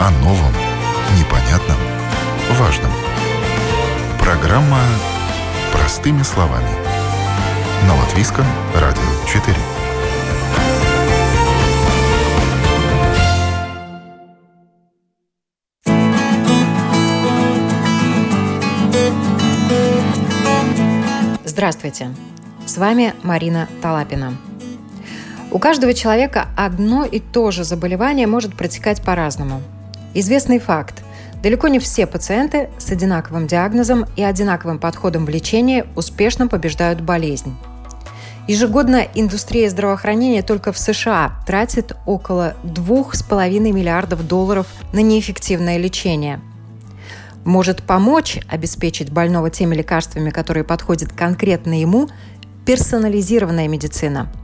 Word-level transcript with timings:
О 0.00 0.10
новом, 0.10 0.52
непонятном, 1.18 1.76
важном. 2.52 2.92
Программа 4.20 4.78
«Простыми 5.72 6.22
словами». 6.22 6.68
На 7.84 7.96
Латвийском 7.96 8.44
радио 8.76 9.02
4. 9.26 9.56
Здравствуйте! 21.44 22.14
С 22.66 22.78
вами 22.78 23.14
Марина 23.24 23.68
Талапина. 23.82 24.36
У 25.50 25.58
каждого 25.58 25.92
человека 25.92 26.46
одно 26.56 27.04
и 27.04 27.18
то 27.18 27.50
же 27.50 27.64
заболевание 27.64 28.28
может 28.28 28.54
протекать 28.56 29.02
по-разному. 29.02 29.60
Известный 30.14 30.58
факт. 30.58 31.02
Далеко 31.42 31.68
не 31.68 31.78
все 31.78 32.06
пациенты 32.06 32.68
с 32.78 32.90
одинаковым 32.90 33.46
диагнозом 33.46 34.06
и 34.16 34.22
одинаковым 34.22 34.78
подходом 34.78 35.24
в 35.24 35.28
лечении 35.28 35.84
успешно 35.94 36.48
побеждают 36.48 37.00
болезнь. 37.00 37.56
Ежегодно 38.48 39.06
индустрия 39.14 39.68
здравоохранения 39.68 40.42
только 40.42 40.72
в 40.72 40.78
США 40.78 41.32
тратит 41.46 41.94
около 42.06 42.54
2,5 42.64 43.60
миллиардов 43.72 44.26
долларов 44.26 44.66
на 44.92 45.00
неэффективное 45.00 45.76
лечение. 45.76 46.40
Может 47.44 47.82
помочь 47.82 48.40
обеспечить 48.48 49.12
больного 49.12 49.50
теми 49.50 49.74
лекарствами, 49.74 50.30
которые 50.30 50.64
подходят 50.64 51.12
конкретно 51.12 51.78
ему, 51.80 52.08
персонализированная 52.64 53.68
медицина– 53.68 54.32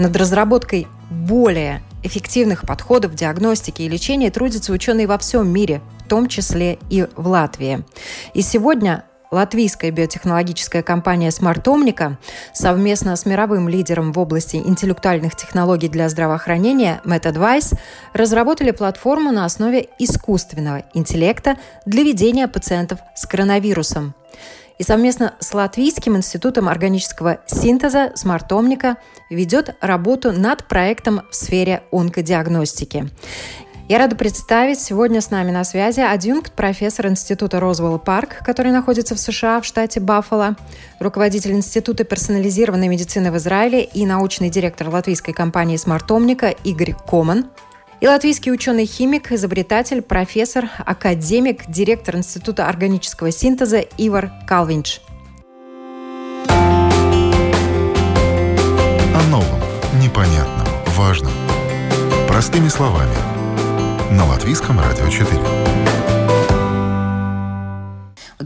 над 0.00 0.16
разработкой 0.16 0.88
более 1.10 1.82
эффективных 2.02 2.66
подходов 2.66 3.14
диагностики 3.14 3.82
и 3.82 3.88
лечения 3.88 4.30
трудятся 4.30 4.72
ученые 4.72 5.06
во 5.06 5.18
всем 5.18 5.48
мире, 5.48 5.80
в 6.04 6.08
том 6.08 6.28
числе 6.28 6.78
и 6.88 7.06
в 7.16 7.26
Латвии. 7.28 7.84
И 8.34 8.42
сегодня 8.42 9.04
латвийская 9.30 9.90
биотехнологическая 9.90 10.82
компания 10.82 11.28
Omnica 11.28 12.16
совместно 12.52 13.14
с 13.14 13.26
мировым 13.26 13.68
лидером 13.68 14.12
в 14.12 14.18
области 14.18 14.56
интеллектуальных 14.56 15.36
технологий 15.36 15.88
для 15.88 16.08
здравоохранения 16.08 17.00
MedAdvice 17.04 17.78
разработали 18.12 18.72
платформу 18.72 19.30
на 19.32 19.44
основе 19.44 19.88
искусственного 19.98 20.82
интеллекта 20.94 21.56
для 21.86 22.02
ведения 22.02 22.48
пациентов 22.48 22.98
с 23.14 23.26
коронавирусом 23.26 24.14
и 24.80 24.82
совместно 24.82 25.34
с 25.40 25.52
Латвийским 25.52 26.16
институтом 26.16 26.66
органического 26.66 27.40
синтеза 27.46 28.12
«Смартомника» 28.14 28.96
ведет 29.28 29.76
работу 29.82 30.32
над 30.32 30.64
проектом 30.68 31.20
в 31.30 31.36
сфере 31.36 31.82
онкодиагностики. 31.92 33.10
Я 33.88 33.98
рада 33.98 34.16
представить 34.16 34.80
сегодня 34.80 35.20
с 35.20 35.30
нами 35.30 35.50
на 35.50 35.64
связи 35.64 36.00
адъюнкт 36.00 36.54
профессор 36.54 37.08
Института 37.08 37.60
Розвелл 37.60 37.98
Парк, 37.98 38.38
который 38.42 38.72
находится 38.72 39.14
в 39.14 39.20
США 39.20 39.60
в 39.60 39.66
штате 39.66 40.00
Баффало, 40.00 40.56
руководитель 40.98 41.52
Института 41.52 42.04
персонализированной 42.04 42.88
медицины 42.88 43.30
в 43.30 43.36
Израиле 43.36 43.84
и 43.84 44.06
научный 44.06 44.48
директор 44.48 44.88
латвийской 44.88 45.34
компании 45.34 45.76
«Смартомника» 45.76 46.48
Игорь 46.48 46.94
Коман– 47.06 47.50
и 48.00 48.06
латвийский 48.06 48.50
ученый-химик, 48.52 49.30
изобретатель, 49.32 50.00
профессор, 50.02 50.70
академик, 50.78 51.68
директор 51.68 52.16
Института 52.16 52.66
органического 52.66 53.30
синтеза 53.30 53.80
Ивар 53.98 54.32
Калвинч. 54.46 55.00
О 59.14 59.22
новом, 59.30 59.60
непонятном, 60.02 60.66
важном. 60.96 61.32
Простыми 62.26 62.68
словами. 62.68 63.14
На 64.12 64.24
Латвийском 64.26 64.80
радио 64.80 65.06
4. 65.08 65.28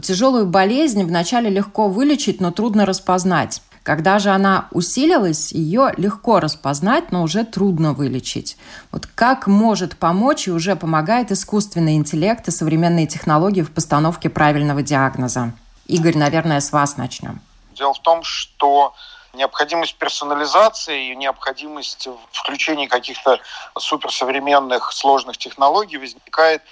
Тяжелую 0.01 0.47
болезнь 0.47 1.03
вначале 1.03 1.49
легко 1.49 1.87
вылечить, 1.87 2.41
но 2.41 2.51
трудно 2.51 2.85
распознать. 2.85 3.61
Когда 3.85 4.17
же 4.17 4.31
она 4.31 4.67
усилилась, 4.71 5.51
ее 5.51 5.93
легко 5.95 6.39
распознать, 6.39 7.11
но 7.11 7.21
уже 7.21 7.45
трудно 7.45 7.93
вылечить. 7.93 8.57
Вот 8.91 9.05
как 9.05 9.45
может 9.45 9.95
помочь 9.95 10.47
и 10.47 10.51
уже 10.51 10.75
помогает 10.75 11.31
искусственный 11.31 11.93
интеллект 11.93 12.47
и 12.47 12.51
современные 12.51 13.05
технологии 13.05 13.61
в 13.61 13.71
постановке 13.71 14.31
правильного 14.31 14.81
диагноза? 14.81 15.53
Игорь, 15.85 16.17
наверное, 16.17 16.61
с 16.61 16.71
вас 16.71 16.97
начнем. 16.97 17.39
Дело 17.75 17.93
в 17.93 17.99
том, 17.99 18.23
что 18.23 18.95
необходимость 19.35 19.97
персонализации 19.97 21.11
и 21.11 21.15
необходимость 21.15 22.07
включения 22.31 22.87
каких-то 22.87 23.39
суперсовременных 23.77 24.91
сложных 24.93 25.37
технологий 25.37 25.97
возникает 25.97 26.63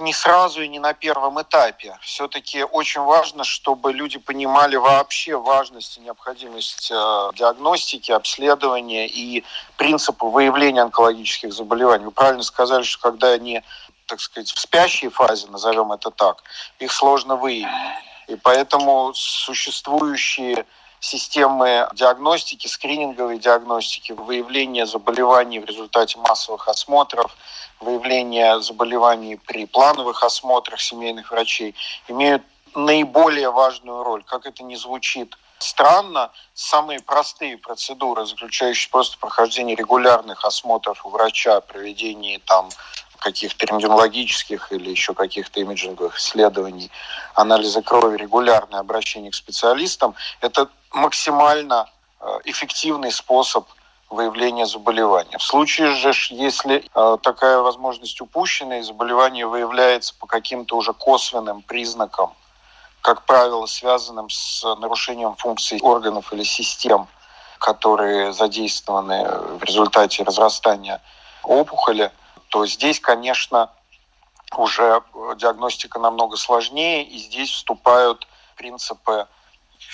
не 0.00 0.12
сразу 0.12 0.62
и 0.62 0.68
не 0.68 0.78
на 0.78 0.92
первом 0.92 1.40
этапе. 1.40 1.96
Все-таки 2.00 2.64
очень 2.64 3.02
важно, 3.02 3.44
чтобы 3.44 3.92
люди 3.92 4.18
понимали 4.18 4.76
вообще 4.76 5.36
важность 5.36 5.98
и 5.98 6.00
необходимость 6.00 6.90
э, 6.90 7.30
диагностики, 7.34 8.10
обследования 8.12 9.06
и 9.06 9.44
принципы 9.76 10.26
выявления 10.26 10.82
онкологических 10.82 11.52
заболеваний. 11.52 12.04
Вы 12.04 12.10
правильно 12.10 12.42
сказали, 12.42 12.82
что 12.82 13.10
когда 13.10 13.28
они, 13.28 13.62
так 14.06 14.20
сказать, 14.20 14.50
в 14.50 14.58
спящей 14.58 15.08
фазе, 15.08 15.46
назовем 15.48 15.92
это 15.92 16.10
так, 16.10 16.42
их 16.78 16.92
сложно 16.92 17.36
выявить. 17.36 17.68
И 18.28 18.36
поэтому 18.36 19.12
существующие 19.14 20.64
системы 21.00 21.88
диагностики, 21.94 22.66
скрининговой 22.68 23.38
диагностики, 23.38 24.12
выявления 24.12 24.86
заболеваний 24.86 25.58
в 25.58 25.64
результате 25.64 26.18
массовых 26.18 26.68
осмотров, 26.68 27.36
выявления 27.80 28.60
заболеваний 28.60 29.36
при 29.36 29.66
плановых 29.66 30.22
осмотрах 30.22 30.80
семейных 30.80 31.30
врачей 31.30 31.74
имеют 32.08 32.42
наиболее 32.74 33.50
важную 33.50 34.04
роль. 34.04 34.22
Как 34.24 34.46
это 34.46 34.62
не 34.62 34.76
звучит 34.76 35.36
странно, 35.58 36.30
самые 36.54 37.00
простые 37.00 37.58
процедуры, 37.58 38.26
заключающие 38.26 38.90
просто 38.90 39.18
прохождение 39.18 39.76
регулярных 39.76 40.44
осмотров 40.44 41.04
у 41.04 41.10
врача, 41.10 41.60
проведение 41.60 42.38
там 42.38 42.68
каких-то 43.18 43.66
рентгенологических 43.66 44.72
или 44.72 44.90
еще 44.90 45.12
каких-то 45.12 45.60
имиджинговых 45.60 46.18
исследований, 46.18 46.90
анализа 47.34 47.82
крови, 47.82 48.16
регулярное 48.16 48.80
обращение 48.80 49.30
к 49.30 49.34
специалистам, 49.34 50.14
это 50.40 50.68
максимально 50.90 51.90
э, 52.18 52.38
эффективный 52.44 53.12
способ 53.12 53.68
выявления 54.10 54.66
заболевания. 54.66 55.38
В 55.38 55.42
случае 55.42 55.92
же, 55.94 56.12
если 56.30 56.84
э, 56.94 57.16
такая 57.22 57.60
возможность 57.60 58.20
упущена 58.20 58.78
и 58.78 58.82
заболевание 58.82 59.46
выявляется 59.46 60.14
по 60.18 60.26
каким-то 60.26 60.76
уже 60.76 60.92
косвенным 60.92 61.62
признакам, 61.62 62.34
как 63.02 63.24
правило, 63.24 63.66
связанным 63.66 64.28
с 64.28 64.62
нарушением 64.78 65.36
функций 65.36 65.78
органов 65.80 66.32
или 66.32 66.42
систем, 66.42 67.08
которые 67.58 68.32
задействованы 68.32 69.24
в 69.58 69.62
результате 69.62 70.24
разрастания 70.24 71.00
опухоли, 71.44 72.10
то 72.48 72.66
здесь, 72.66 72.98
конечно, 72.98 73.70
уже 74.56 75.02
диагностика 75.36 76.00
намного 76.00 76.36
сложнее, 76.36 77.04
и 77.04 77.18
здесь 77.18 77.50
вступают 77.50 78.26
принципы 78.56 79.28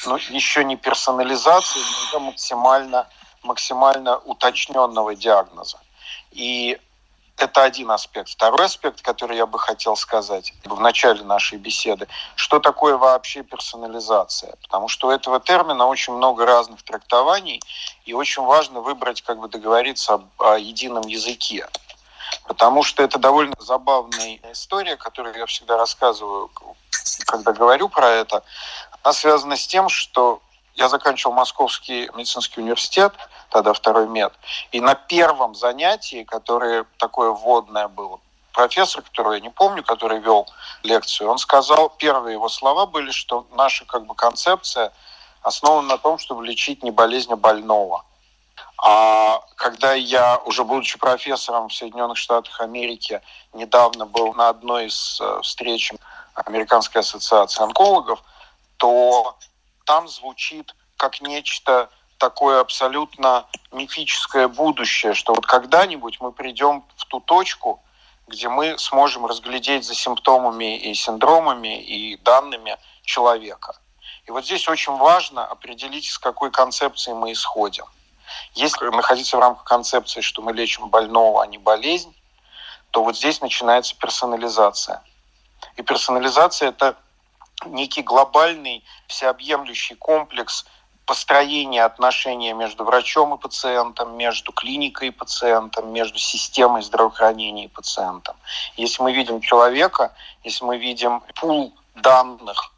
ну, 0.06 0.16
еще 0.16 0.64
не 0.64 0.76
персонализации, 0.76 1.78
но 1.78 2.06
уже 2.06 2.30
максимально 2.30 3.06
максимально 3.46 4.18
уточненного 4.18 5.14
диагноза. 5.14 5.78
И 6.32 6.78
это 7.38 7.62
один 7.64 7.90
аспект. 7.90 8.30
Второй 8.30 8.64
аспект, 8.64 9.02
который 9.02 9.36
я 9.36 9.46
бы 9.46 9.58
хотел 9.58 9.96
сказать 9.96 10.54
в 10.64 10.80
начале 10.80 11.22
нашей 11.22 11.58
беседы, 11.58 12.08
что 12.34 12.60
такое 12.60 12.96
вообще 12.96 13.42
персонализация? 13.42 14.54
Потому 14.62 14.88
что 14.88 15.08
у 15.08 15.10
этого 15.10 15.38
термина 15.38 15.86
очень 15.86 16.14
много 16.14 16.46
разных 16.46 16.82
трактований, 16.82 17.60
и 18.06 18.14
очень 18.14 18.42
важно 18.42 18.80
выбрать, 18.80 19.22
как 19.22 19.38
бы 19.38 19.48
договориться 19.48 20.14
об, 20.14 20.24
о 20.38 20.58
едином 20.58 21.06
языке. 21.06 21.68
Потому 22.46 22.82
что 22.82 23.02
это 23.02 23.18
довольно 23.18 23.54
забавная 23.58 24.38
история, 24.52 24.96
которую 24.96 25.36
я 25.36 25.46
всегда 25.46 25.76
рассказываю, 25.76 26.50
когда 27.26 27.52
говорю 27.52 27.88
про 27.88 28.08
это. 28.08 28.42
Она 29.02 29.12
связана 29.12 29.56
с 29.56 29.66
тем, 29.66 29.88
что 29.88 30.40
я 30.76 30.88
заканчивал 30.88 31.34
Московский 31.34 32.10
медицинский 32.14 32.60
университет, 32.60 33.12
тогда 33.50 33.72
второй 33.72 34.08
мед, 34.08 34.32
и 34.72 34.80
на 34.80 34.94
первом 34.94 35.54
занятии, 35.54 36.24
которое 36.24 36.84
такое 36.98 37.30
вводное 37.30 37.88
было, 37.88 38.20
профессор, 38.52 39.02
которого 39.02 39.34
я 39.34 39.40
не 39.40 39.50
помню, 39.50 39.82
который 39.82 40.18
вел 40.20 40.46
лекцию, 40.82 41.30
он 41.30 41.38
сказал, 41.38 41.90
первые 41.90 42.34
его 42.34 42.48
слова 42.48 42.86
были, 42.86 43.10
что 43.10 43.46
наша 43.52 43.84
как 43.84 44.06
бы 44.06 44.14
концепция 44.14 44.92
основана 45.42 45.88
на 45.88 45.98
том, 45.98 46.18
чтобы 46.18 46.46
лечить 46.46 46.82
не 46.82 46.90
болезнь, 46.90 47.32
а 47.32 47.36
больного. 47.36 48.04
А 48.78 49.40
когда 49.56 49.94
я, 49.94 50.38
уже 50.44 50.64
будучи 50.64 50.98
профессором 50.98 51.68
в 51.68 51.74
Соединенных 51.74 52.18
Штатах 52.18 52.60
Америки, 52.60 53.22
недавно 53.54 54.06
был 54.06 54.34
на 54.34 54.50
одной 54.50 54.86
из 54.86 55.18
э, 55.20 55.40
встреч 55.42 55.92
Американской 56.34 57.00
ассоциации 57.00 57.62
онкологов, 57.62 58.22
то 58.76 59.36
там 59.86 60.08
звучит 60.08 60.74
как 60.98 61.22
нечто 61.22 61.88
такое 62.18 62.60
абсолютно 62.60 63.46
мифическое 63.72 64.48
будущее, 64.48 65.14
что 65.14 65.32
вот 65.34 65.46
когда-нибудь 65.46 66.20
мы 66.20 66.32
придем 66.32 66.84
в 66.96 67.04
ту 67.06 67.20
точку, 67.20 67.82
где 68.26 68.48
мы 68.48 68.76
сможем 68.78 69.26
разглядеть 69.26 69.84
за 69.84 69.94
симптомами 69.94 70.76
и 70.76 70.94
синдромами 70.94 71.80
и 71.80 72.16
данными 72.16 72.76
человека. 73.02 73.76
И 74.26 74.32
вот 74.32 74.44
здесь 74.44 74.68
очень 74.68 74.96
важно 74.96 75.44
определить, 75.44 76.10
с 76.10 76.18
какой 76.18 76.50
концепции 76.50 77.12
мы 77.12 77.32
исходим. 77.32 77.84
Если 78.54 78.84
находиться 78.86 79.36
в 79.36 79.40
рамках 79.40 79.64
концепции, 79.64 80.20
что 80.20 80.42
мы 80.42 80.52
лечим 80.52 80.88
больного, 80.88 81.44
а 81.44 81.46
не 81.46 81.58
болезнь, 81.58 82.12
то 82.90 83.04
вот 83.04 83.16
здесь 83.16 83.40
начинается 83.40 83.94
персонализация. 83.96 85.02
И 85.76 85.82
персонализация– 85.82 86.68
это 86.70 86.96
некий 87.64 88.02
глобальный, 88.02 88.84
всеобъемлющий 89.06 89.96
комплекс 89.96 90.66
построения 91.06 91.84
отношения 91.84 92.52
между 92.52 92.84
врачом 92.84 93.34
и 93.34 93.38
пациентом, 93.38 94.16
между 94.16 94.52
клиникой 94.52 95.08
и 95.08 95.12
пациентом, 95.12 95.92
между 95.92 96.18
системой 96.18 96.82
здравоохранения 96.82 97.66
и 97.66 97.68
пациентом. 97.68 98.36
Если 98.76 99.02
мы 99.02 99.12
видим 99.12 99.40
человека, 99.40 100.14
если 100.42 100.64
мы 100.64 100.78
видим 100.78 101.22
пул 101.36 101.72
данных, 101.94 102.72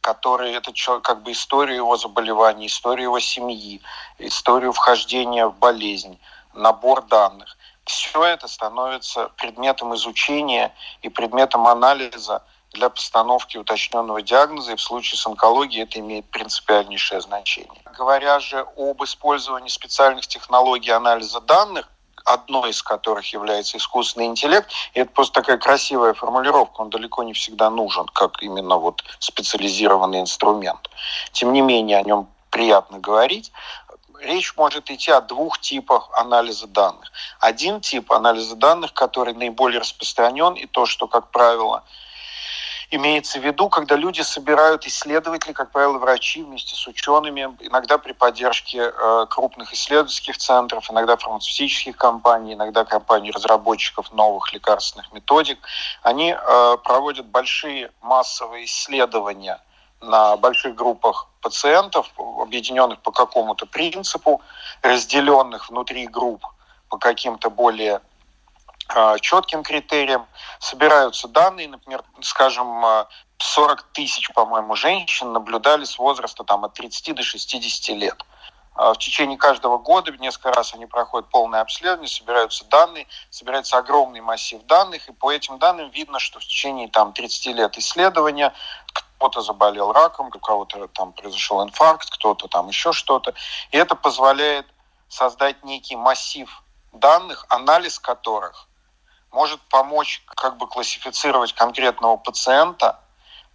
которые 0.00 0.54
это 0.54 0.72
как 1.00 1.22
бы 1.22 1.32
история 1.32 1.76
его 1.76 1.96
заболевания, 1.96 2.66
история 2.66 3.04
его 3.04 3.20
семьи, 3.20 3.80
историю 4.18 4.72
вхождения 4.72 5.46
в 5.46 5.56
болезнь, 5.58 6.18
набор 6.54 7.02
данных. 7.02 7.56
Все 7.84 8.24
это 8.24 8.46
становится 8.46 9.30
предметом 9.36 9.94
изучения 9.94 10.72
и 11.02 11.08
предметом 11.08 11.66
анализа 11.66 12.44
для 12.72 12.88
постановки 12.88 13.56
уточненного 13.56 14.22
диагноза, 14.22 14.72
и 14.72 14.76
в 14.76 14.80
случае 14.80 15.18
с 15.18 15.26
онкологией 15.26 15.84
это 15.84 16.00
имеет 16.00 16.24
принципиальнейшее 16.30 17.20
значение. 17.20 17.82
Говоря 17.96 18.40
же 18.40 18.66
об 18.76 19.02
использовании 19.04 19.68
специальных 19.68 20.26
технологий 20.26 20.90
анализа 20.90 21.40
данных, 21.40 21.88
одной 22.24 22.70
из 22.70 22.82
которых 22.82 23.32
является 23.32 23.76
искусственный 23.76 24.26
интеллект. 24.26 24.70
И 24.94 25.00
это 25.00 25.10
просто 25.10 25.40
такая 25.40 25.58
красивая 25.58 26.14
формулировка, 26.14 26.80
он 26.80 26.90
далеко 26.90 27.22
не 27.24 27.32
всегда 27.32 27.68
нужен, 27.68 28.06
как 28.06 28.42
именно 28.42 28.76
вот 28.76 29.02
специализированный 29.18 30.20
инструмент. 30.20 30.88
Тем 31.32 31.52
не 31.52 31.60
менее, 31.60 31.98
о 31.98 32.02
нем 32.02 32.28
приятно 32.50 32.98
говорить. 32.98 33.52
Речь 34.20 34.56
может 34.56 34.88
идти 34.88 35.10
о 35.10 35.20
двух 35.20 35.58
типах 35.58 36.08
анализа 36.12 36.68
данных. 36.68 37.10
Один 37.40 37.80
тип 37.80 38.12
анализа 38.12 38.54
данных, 38.54 38.92
который 38.92 39.34
наиболее 39.34 39.80
распространен, 39.80 40.54
и 40.54 40.66
то, 40.66 40.86
что, 40.86 41.08
как 41.08 41.32
правило, 41.32 41.82
имеется 42.94 43.38
в 43.38 43.44
виду, 43.44 43.68
когда 43.68 43.96
люди 43.96 44.20
собирают 44.20 44.86
исследователи, 44.86 45.52
как 45.52 45.70
правило, 45.70 45.98
врачи 45.98 46.42
вместе 46.42 46.74
с 46.74 46.86
учеными, 46.86 47.56
иногда 47.60 47.98
при 47.98 48.12
поддержке 48.12 48.92
э, 48.94 49.26
крупных 49.30 49.72
исследовательских 49.72 50.36
центров, 50.38 50.90
иногда 50.90 51.16
фармацевтических 51.16 51.96
компаний, 51.96 52.54
иногда 52.54 52.84
компаний 52.84 53.30
разработчиков 53.30 54.12
новых 54.12 54.52
лекарственных 54.52 55.12
методик. 55.12 55.58
Они 56.02 56.32
э, 56.32 56.76
проводят 56.84 57.26
большие 57.26 57.90
массовые 58.02 58.66
исследования 58.66 59.60
на 60.00 60.36
больших 60.36 60.74
группах 60.74 61.28
пациентов, 61.40 62.10
объединенных 62.18 63.00
по 63.00 63.12
какому-то 63.12 63.66
принципу, 63.66 64.42
разделенных 64.82 65.70
внутри 65.70 66.06
групп 66.06 66.44
по 66.88 66.98
каким-то 66.98 67.50
более 67.50 68.00
четким 69.20 69.62
критериям, 69.62 70.26
собираются 70.58 71.28
данные, 71.28 71.68
например, 71.68 72.02
скажем, 72.20 72.84
40 73.38 73.80
а, 73.80 73.84
тысяч, 73.92 74.32
по-моему, 74.32 74.74
женщин 74.76 75.32
наблюдали 75.32 75.84
с 75.84 75.98
возраста 75.98 76.44
там, 76.44 76.64
от 76.64 76.74
30 76.74 77.14
до 77.14 77.22
60 77.22 77.96
лет. 77.96 78.16
А, 78.74 78.94
в 78.94 78.98
течение 78.98 79.36
каждого 79.36 79.78
года 79.78 80.12
несколько 80.12 80.52
раз 80.52 80.74
они 80.74 80.86
проходят 80.86 81.28
полное 81.28 81.60
обследование, 81.60 82.08
собираются 82.08 82.64
данные, 82.66 83.06
собирается 83.30 83.76
огромный 83.76 84.20
массив 84.20 84.62
данных, 84.64 85.08
и 85.08 85.12
по 85.12 85.30
этим 85.30 85.58
данным 85.58 85.90
видно, 85.90 86.18
что 86.18 86.40
в 86.40 86.44
течение 86.44 86.88
там, 86.88 87.12
30 87.12 87.46
лет 87.54 87.76
исследования 87.78 88.52
кто-то 88.92 89.40
заболел 89.42 89.92
раком, 89.92 90.30
у 90.34 90.38
кого-то 90.38 90.88
там 90.88 91.12
произошел 91.12 91.62
инфаркт, 91.62 92.10
кто-то 92.10 92.48
там 92.48 92.68
еще 92.68 92.92
что-то. 92.92 93.34
И 93.70 93.76
это 93.76 93.94
позволяет 93.94 94.66
создать 95.08 95.62
некий 95.64 95.96
массив 95.96 96.62
данных, 96.92 97.46
анализ 97.48 97.98
которых 97.98 98.68
может 99.32 99.60
помочь 99.62 100.22
как 100.26 100.56
бы 100.58 100.68
классифицировать 100.68 101.52
конкретного 101.54 102.16
пациента 102.16 103.00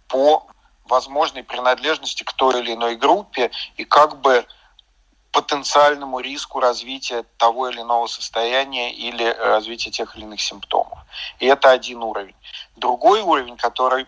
по 0.08 0.46
возможной 0.84 1.44
принадлежности 1.44 2.24
к 2.24 2.32
той 2.32 2.60
или 2.60 2.74
иной 2.74 2.96
группе 2.96 3.50
и 3.76 3.84
как 3.84 4.20
бы 4.20 4.46
потенциальному 5.30 6.20
риску 6.20 6.58
развития 6.58 7.24
того 7.36 7.68
или 7.68 7.80
иного 7.80 8.06
состояния 8.06 8.92
или 8.92 9.24
развития 9.24 9.90
тех 9.90 10.16
или 10.16 10.24
иных 10.24 10.40
симптомов. 10.40 10.98
И 11.38 11.46
это 11.46 11.70
один 11.70 12.02
уровень. 12.02 12.34
Другой 12.76 13.20
уровень, 13.20 13.56
который 13.56 14.06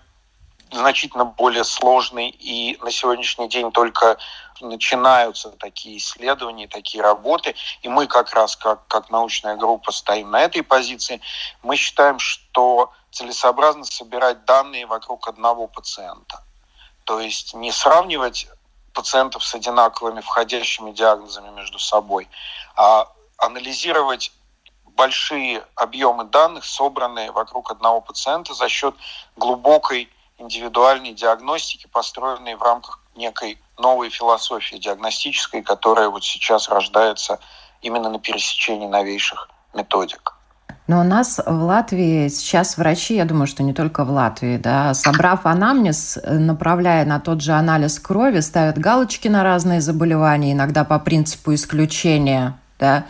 значительно 0.72 1.24
более 1.24 1.64
сложный, 1.64 2.28
и 2.28 2.78
на 2.82 2.90
сегодняшний 2.90 3.48
день 3.48 3.72
только 3.72 4.18
начинаются 4.60 5.50
такие 5.50 5.98
исследования, 5.98 6.68
такие 6.68 7.02
работы, 7.02 7.54
и 7.82 7.88
мы 7.88 8.06
как 8.06 8.32
раз 8.34 8.56
как, 8.56 8.86
как 8.88 9.10
научная 9.10 9.56
группа 9.56 9.92
стоим 9.92 10.30
на 10.30 10.40
этой 10.40 10.62
позиции, 10.62 11.20
мы 11.62 11.76
считаем, 11.76 12.18
что 12.18 12.92
целесообразно 13.10 13.84
собирать 13.84 14.44
данные 14.44 14.86
вокруг 14.86 15.28
одного 15.28 15.66
пациента. 15.66 16.42
То 17.04 17.20
есть 17.20 17.54
не 17.54 17.72
сравнивать 17.72 18.48
пациентов 18.92 19.44
с 19.44 19.54
одинаковыми 19.54 20.20
входящими 20.20 20.92
диагнозами 20.92 21.50
между 21.50 21.78
собой, 21.78 22.28
а 22.76 23.08
анализировать 23.38 24.32
большие 24.84 25.64
объемы 25.76 26.24
данных, 26.24 26.64
собранные 26.64 27.32
вокруг 27.32 27.70
одного 27.70 28.00
пациента 28.00 28.52
за 28.54 28.68
счет 28.68 28.94
глубокой 29.36 30.10
индивидуальной 30.40 31.12
диагностики, 31.12 31.86
построенной 31.92 32.56
в 32.56 32.62
рамках 32.62 33.00
некой 33.14 33.60
новой 33.78 34.10
философии 34.10 34.76
диагностической, 34.76 35.62
которая 35.62 36.08
вот 36.08 36.24
сейчас 36.24 36.68
рождается 36.68 37.38
именно 37.82 38.08
на 38.08 38.18
пересечении 38.18 38.86
новейших 38.86 39.48
методик. 39.74 40.34
Но 40.86 41.00
у 41.00 41.04
нас 41.04 41.38
в 41.38 41.62
Латвии 41.62 42.26
сейчас 42.28 42.76
врачи, 42.76 43.14
я 43.14 43.24
думаю, 43.24 43.46
что 43.46 43.62
не 43.62 43.72
только 43.72 44.04
в 44.04 44.10
Латвии, 44.10 44.56
да, 44.56 44.92
собрав 44.94 45.46
анамнез, 45.46 46.18
направляя 46.24 47.04
на 47.04 47.20
тот 47.20 47.42
же 47.42 47.52
анализ 47.52 48.00
крови, 48.00 48.40
ставят 48.40 48.76
галочки 48.76 49.28
на 49.28 49.44
разные 49.44 49.80
заболевания, 49.80 50.52
иногда 50.52 50.84
по 50.84 50.98
принципу 50.98 51.54
исключения, 51.54 52.58
да, 52.80 53.04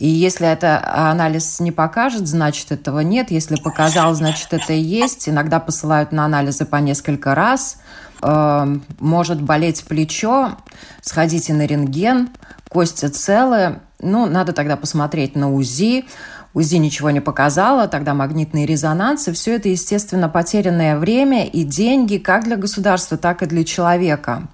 и 0.00 0.08
если 0.08 0.48
это 0.48 0.82
анализ 1.10 1.60
не 1.60 1.72
покажет, 1.72 2.26
значит, 2.26 2.72
этого 2.72 3.00
нет. 3.00 3.30
Если 3.30 3.56
показал, 3.56 4.14
значит, 4.14 4.48
это 4.52 4.72
и 4.72 4.80
есть. 4.80 5.28
Иногда 5.28 5.60
посылают 5.60 6.10
на 6.10 6.24
анализы 6.24 6.64
по 6.64 6.76
несколько 6.76 7.34
раз. 7.34 7.76
Эм, 8.22 8.82
может 8.98 9.42
болеть 9.42 9.84
плечо, 9.84 10.56
сходите 11.02 11.52
на 11.52 11.66
рентген, 11.66 12.30
кости 12.70 13.08
целые. 13.08 13.82
Ну, 14.00 14.24
надо 14.24 14.54
тогда 14.54 14.78
посмотреть 14.78 15.36
на 15.36 15.52
УЗИ. 15.52 16.06
УЗИ 16.54 16.76
ничего 16.76 17.10
не 17.10 17.20
показало, 17.20 17.86
тогда 17.86 18.14
магнитные 18.14 18.64
резонансы. 18.64 19.34
Все 19.34 19.56
это, 19.56 19.68
естественно, 19.68 20.30
потерянное 20.30 20.98
время 20.98 21.46
и 21.46 21.62
деньги 21.62 22.16
как 22.16 22.44
для 22.44 22.56
государства, 22.56 23.18
так 23.18 23.42
и 23.42 23.46
для 23.46 23.64
человека. 23.64 24.48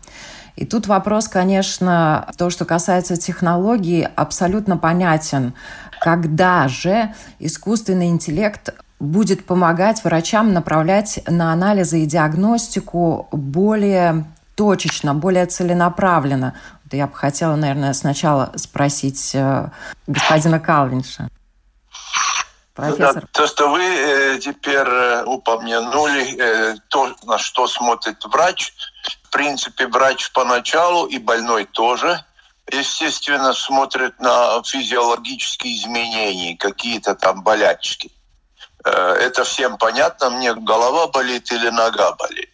И 0.57 0.65
тут 0.65 0.87
вопрос, 0.87 1.29
конечно, 1.29 2.29
то, 2.39 2.49
что 2.49 2.65
касается 2.65 3.17
технологий, 3.17 4.09
абсолютно 4.17 4.79
понятен. 4.79 5.55
Когда 6.01 6.67
же 6.67 7.15
искусственный 7.39 8.09
интеллект 8.09 8.75
будет 8.99 9.45
помогать 9.45 10.03
врачам 10.03 10.55
направлять 10.55 11.21
на 11.27 11.53
анализы 11.53 12.03
и 12.03 12.07
диагностику 12.07 13.29
более 13.31 14.25
точечно, 14.55 15.15
более 15.15 15.45
целенаправленно. 15.45 16.55
Я 16.91 17.07
бы 17.07 17.15
хотела, 17.15 17.57
наверное, 17.57 17.93
сначала 17.93 18.53
спросить 18.57 19.33
э, 19.35 19.69
господина 20.07 20.59
Калвинша. 20.59 21.29
Профессор. 22.75 23.23
Да, 23.23 23.29
то, 23.33 23.47
что 23.47 23.69
вы 23.69 23.83
э, 23.83 24.39
теперь 24.39 24.89
э, 24.89 25.25
упомянули, 25.25 26.79
то, 26.89 27.15
на 27.25 27.39
что 27.39 27.67
смотрит 27.67 28.25
врач, 28.25 28.73
принципе, 29.37 29.87
врач 29.87 30.33
поначалу 30.33 31.05
и 31.05 31.19
больной 31.19 31.66
тоже, 31.66 32.25
естественно, 32.73 33.52
смотрит 33.52 34.19
на 34.19 34.62
физиологические 34.62 35.76
изменения, 35.76 36.57
какие-то 36.57 37.14
там 37.14 37.43
болячки. 37.43 38.11
Э, 38.87 38.90
это 39.21 39.45
всем 39.45 39.76
понятно, 39.76 40.31
мне 40.31 40.55
голова 40.55 41.09
болит 41.09 41.52
или 41.52 41.69
нога 41.69 42.12
болит. 42.12 42.49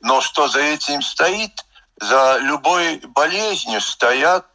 Но 0.00 0.22
что 0.22 0.48
за 0.48 0.60
этим 0.60 1.02
стоит? 1.02 1.66
За 2.00 2.38
любой 2.38 2.96
болезнью 3.08 3.82
стоят 3.82 4.46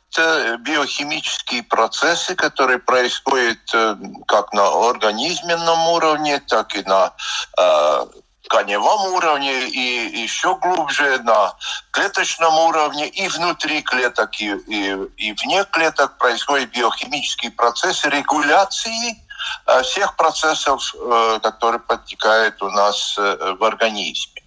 биохимические 0.59 1.61
процессы, 1.61 2.33
которые 2.33 2.79
происходят 2.79 3.59
э, 3.75 3.95
как 4.27 4.51
на 4.51 4.89
организменном 4.89 5.89
уровне, 5.89 6.39
так 6.39 6.75
и 6.75 6.81
на 6.81 7.13
э, 7.59 8.05
тканевом 8.47 9.13
уровне 9.13 9.67
и 9.67 10.21
еще 10.21 10.55
глубже 10.55 11.19
на 11.19 11.53
клеточном 11.91 12.57
уровне 12.59 13.07
и 13.07 13.27
внутри 13.27 13.81
клеток 13.81 14.39
и, 14.39 14.51
и, 14.67 14.97
и 15.17 15.33
вне 15.33 15.65
клеток 15.65 16.17
происходят 16.17 16.69
биохимические 16.71 17.51
процессы 17.51 18.09
регуляции 18.09 19.21
всех 19.83 20.15
процессов, 20.15 20.93
которые 21.41 21.79
подтекают 21.79 22.61
у 22.61 22.69
нас 22.69 23.15
в 23.15 23.63
организме. 23.63 24.41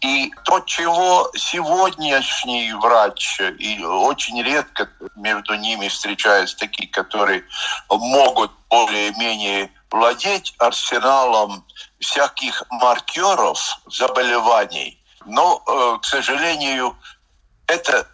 И 0.00 0.32
то, 0.44 0.60
чего 0.60 1.30
сегодняшний 1.36 2.72
врач, 2.72 3.40
и 3.58 3.82
очень 3.84 4.42
редко 4.42 4.88
между 5.16 5.54
ними 5.56 5.88
встречаются 5.88 6.56
такие, 6.56 6.88
которые 6.88 7.44
могут 7.90 8.50
более-менее 8.70 9.70
владеть 9.90 10.54
арсеналом 10.58 11.66
всяких 11.98 12.62
маркеров 12.70 13.80
заболеваний, 13.86 15.02
но, 15.26 15.62
э, 15.66 15.98
к 16.00 16.04
сожалению, 16.04 16.96
это 17.66 18.06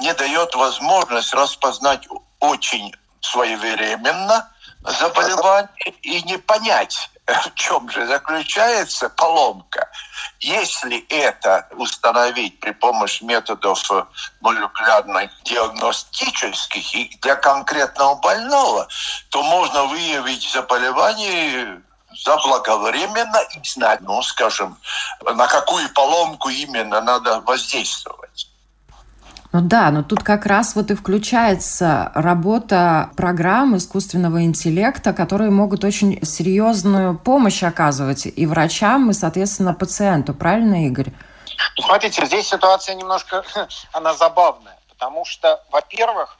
не 0.00 0.12
дает 0.14 0.54
возможность 0.54 1.32
распознать 1.34 2.06
очень 2.40 2.94
своевременно 3.20 4.52
заболевание 4.84 5.68
и 6.02 6.22
не 6.22 6.38
понять, 6.38 7.10
в 7.26 7.54
чем 7.54 7.88
же 7.90 8.06
заключается 8.06 9.08
поломка. 9.08 9.88
Если 10.40 11.06
это 11.08 11.68
установить 11.72 12.58
при 12.60 12.72
помощи 12.72 13.22
методов 13.22 13.78
молекулярных 14.40 15.30
диагностических 15.44 16.94
и 16.94 17.16
для 17.20 17.36
конкретного 17.36 18.16
больного, 18.16 18.88
то 19.30 19.42
можно 19.42 19.84
выявить 19.84 20.50
заболевание 20.50 21.80
заблаговременно 22.24 23.40
и 23.54 23.60
знать, 23.64 24.00
ну, 24.02 24.22
скажем, 24.22 24.76
на 25.22 25.46
какую 25.46 25.88
поломку 25.94 26.50
именно 26.50 27.00
надо 27.00 27.40
воздействовать. 27.40 28.51
Ну 29.52 29.60
да, 29.60 29.90
но 29.90 30.02
тут 30.02 30.22
как 30.22 30.46
раз 30.46 30.74
вот 30.74 30.90
и 30.90 30.94
включается 30.94 32.10
работа 32.14 33.10
программ 33.18 33.76
искусственного 33.76 34.44
интеллекта, 34.44 35.12
которые 35.12 35.50
могут 35.50 35.84
очень 35.84 36.24
серьезную 36.24 37.18
помощь 37.18 37.62
оказывать 37.62 38.24
и 38.24 38.46
врачам, 38.46 39.10
и, 39.10 39.12
соответственно, 39.12 39.74
пациенту. 39.74 40.32
Правильно, 40.32 40.86
Игорь? 40.86 41.12
Ну, 41.76 41.84
смотрите, 41.84 42.24
здесь 42.24 42.48
ситуация 42.48 42.94
немножко, 42.94 43.44
она 43.92 44.14
забавная, 44.14 44.78
потому 44.88 45.26
что, 45.26 45.62
во-первых, 45.70 46.38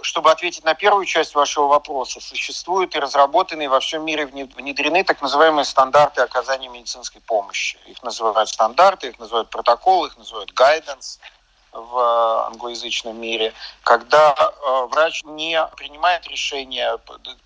чтобы 0.00 0.30
ответить 0.30 0.64
на 0.64 0.74
первую 0.74 1.04
часть 1.04 1.34
вашего 1.34 1.66
вопроса, 1.66 2.18
существуют 2.20 2.96
и 2.96 2.98
разработанные 2.98 3.68
во 3.68 3.80
всем 3.80 4.06
мире 4.06 4.24
внедрены 4.24 5.04
так 5.04 5.20
называемые 5.20 5.66
стандарты 5.66 6.22
оказания 6.22 6.70
медицинской 6.70 7.20
помощи. 7.20 7.76
Их 7.86 8.02
называют 8.02 8.48
стандарты, 8.48 9.08
их 9.08 9.18
называют 9.18 9.50
протоколы, 9.50 10.08
их 10.08 10.16
называют 10.16 10.50
guidance– 10.54 11.18
в 11.74 12.46
англоязычном 12.46 13.20
мире, 13.20 13.52
когда 13.82 14.34
э, 14.34 14.86
врач 14.90 15.24
не 15.24 15.60
принимает 15.76 16.26
решение 16.28 16.98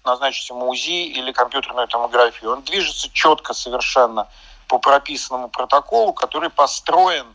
назначить 0.04 0.48
ему 0.50 0.68
УЗИ 0.68 1.06
или 1.06 1.32
компьютерную 1.32 1.88
томографию. 1.88 2.52
Он 2.52 2.62
движется 2.62 3.08
четко 3.10 3.54
совершенно 3.54 4.28
по 4.68 4.78
прописанному 4.78 5.48
протоколу, 5.48 6.12
который 6.12 6.50
построен, 6.50 7.34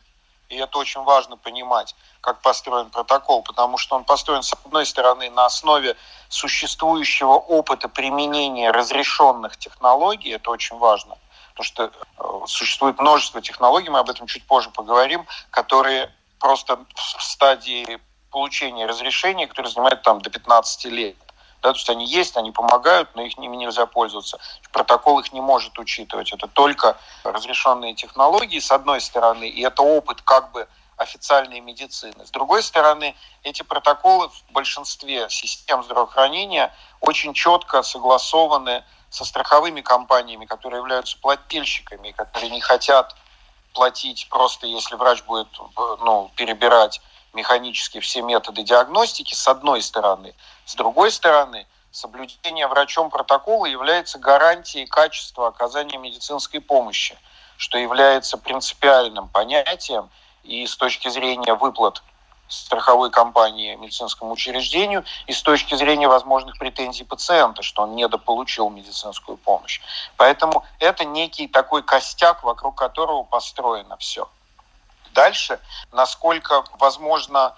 и 0.49 0.57
это 0.57 0.77
очень 0.77 1.01
важно 1.01 1.35
понимать, 1.35 1.95
как 2.21 2.41
построен 2.41 2.91
протокол, 2.91 3.41
потому 3.41 3.79
что 3.79 3.95
он 3.95 4.03
построен, 4.03 4.43
с 4.43 4.53
одной 4.53 4.85
стороны, 4.85 5.31
на 5.31 5.45
основе 5.45 5.97
существующего 6.29 7.33
опыта 7.33 7.89
применения 7.89 8.69
разрешенных 8.69 9.57
технологий, 9.57 10.29
это 10.29 10.51
очень 10.51 10.77
важно, 10.77 11.17
потому 11.55 11.65
что 11.65 11.83
э, 11.85 12.45
существует 12.45 12.99
множество 12.99 13.41
технологий, 13.41 13.89
мы 13.89 13.97
об 13.97 14.11
этом 14.11 14.27
чуть 14.27 14.45
позже 14.45 14.69
поговорим, 14.69 15.25
которые 15.49 16.13
просто 16.43 16.77
в 16.93 17.23
стадии 17.23 18.01
получения 18.29 18.85
разрешения, 18.85 19.47
которые 19.47 19.71
занимают 19.71 20.01
там 20.01 20.19
до 20.19 20.29
15 20.29 20.85
лет. 20.85 21.15
Да, 21.61 21.71
то 21.71 21.77
есть 21.77 21.89
они 21.89 22.05
есть, 22.05 22.35
они 22.35 22.51
помогают, 22.51 23.15
но 23.15 23.21
их 23.21 23.37
ними 23.37 23.55
нельзя 23.55 23.85
пользоваться. 23.85 24.37
Протокол 24.73 25.19
их 25.19 25.31
не 25.31 25.39
может 25.39 25.79
учитывать. 25.79 26.33
Это 26.33 26.47
только 26.47 26.97
разрешенные 27.23 27.95
технологии, 27.95 28.59
с 28.59 28.71
одной 28.71 28.99
стороны, 28.99 29.47
и 29.47 29.61
это 29.61 29.83
опыт 29.83 30.21
как 30.21 30.51
бы 30.51 30.67
официальной 30.97 31.61
медицины. 31.61 32.25
С 32.25 32.31
другой 32.31 32.61
стороны, 32.61 33.15
эти 33.43 33.63
протоколы 33.63 34.27
в 34.27 34.51
большинстве 34.51 35.29
систем 35.29 35.81
здравоохранения 35.81 36.73
очень 36.99 37.33
четко 37.33 37.83
согласованы 37.83 38.83
со 39.09 39.23
страховыми 39.23 39.79
компаниями, 39.79 40.45
которые 40.45 40.79
являются 40.79 41.17
плательщиками, 41.19 42.11
которые 42.11 42.49
не 42.49 42.59
хотят 42.59 43.15
платить 43.73 44.27
просто, 44.29 44.67
если 44.67 44.95
врач 44.95 45.23
будет 45.23 45.47
ну, 45.77 46.31
перебирать 46.35 47.01
механически 47.33 47.99
все 47.99 48.21
методы 48.21 48.63
диагностики, 48.63 49.33
с 49.33 49.47
одной 49.47 49.81
стороны. 49.81 50.35
С 50.65 50.75
другой 50.75 51.11
стороны, 51.11 51.65
соблюдение 51.91 52.67
врачом 52.67 53.09
протокола 53.09 53.65
является 53.65 54.19
гарантией 54.19 54.85
качества 54.85 55.47
оказания 55.47 55.97
медицинской 55.97 56.61
помощи, 56.61 57.17
что 57.57 57.77
является 57.77 58.37
принципиальным 58.37 59.27
понятием 59.27 60.09
и 60.43 60.65
с 60.65 60.75
точки 60.75 61.09
зрения 61.09 61.53
выплат 61.55 62.03
страховой 62.53 63.11
компании 63.11 63.75
медицинскому 63.75 64.33
учреждению 64.33 65.03
и 65.27 65.33
с 65.33 65.41
точки 65.41 65.75
зрения 65.75 66.07
возможных 66.07 66.57
претензий 66.57 67.03
пациента, 67.03 67.63
что 67.63 67.83
он 67.83 67.95
недополучил 67.95 68.69
медицинскую 68.69 69.37
помощь. 69.37 69.81
Поэтому 70.17 70.63
это 70.79 71.05
некий 71.05 71.47
такой 71.47 71.83
костяк, 71.83 72.43
вокруг 72.43 72.75
которого 72.77 73.23
построено 73.23 73.97
все. 73.97 74.29
Дальше, 75.13 75.59
насколько 75.91 76.63
возможно 76.79 77.55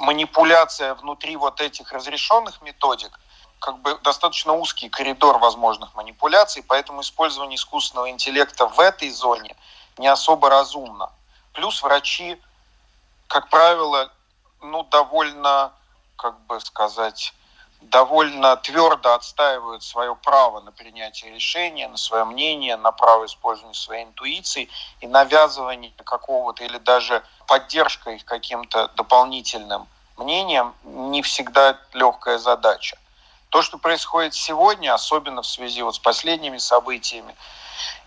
манипуляция 0.00 0.94
внутри 0.94 1.36
вот 1.36 1.60
этих 1.60 1.92
разрешенных 1.92 2.62
методик, 2.62 3.18
как 3.58 3.78
бы 3.78 3.98
достаточно 4.02 4.52
узкий 4.52 4.88
коридор 4.88 5.38
возможных 5.38 5.94
манипуляций, 5.94 6.62
поэтому 6.62 7.00
использование 7.00 7.56
искусственного 7.56 8.10
интеллекта 8.10 8.66
в 8.66 8.78
этой 8.80 9.10
зоне 9.10 9.56
не 9.98 10.08
особо 10.08 10.50
разумно. 10.50 11.10
Плюс 11.52 11.82
врачи, 11.82 12.40
как 13.28 13.48
правило, 13.48 14.12
ну, 14.70 14.84
довольно, 14.84 15.72
как 16.16 16.38
бы 16.46 16.60
сказать, 16.60 17.32
довольно 17.80 18.56
твердо 18.56 19.14
отстаивают 19.14 19.82
свое 19.82 20.16
право 20.16 20.60
на 20.60 20.72
принятие 20.72 21.32
решения, 21.32 21.88
на 21.88 21.96
свое 21.96 22.24
мнение, 22.24 22.76
на 22.76 22.92
право 22.92 23.26
использования 23.26 23.74
своей 23.74 24.04
интуиции 24.04 24.68
и 25.00 25.06
навязывание 25.06 25.92
какого-то 26.04 26.64
или 26.64 26.78
даже 26.78 27.22
поддержка 27.46 28.10
их 28.10 28.24
каким-то 28.24 28.88
дополнительным 28.96 29.86
мнением 30.16 30.74
не 30.84 31.22
всегда 31.22 31.78
легкая 31.92 32.38
задача. 32.38 32.98
То, 33.50 33.62
что 33.62 33.78
происходит 33.78 34.34
сегодня, 34.34 34.92
особенно 34.92 35.42
в 35.42 35.46
связи 35.46 35.82
вот 35.82 35.94
с 35.94 35.98
последними 35.98 36.58
событиями, 36.58 37.34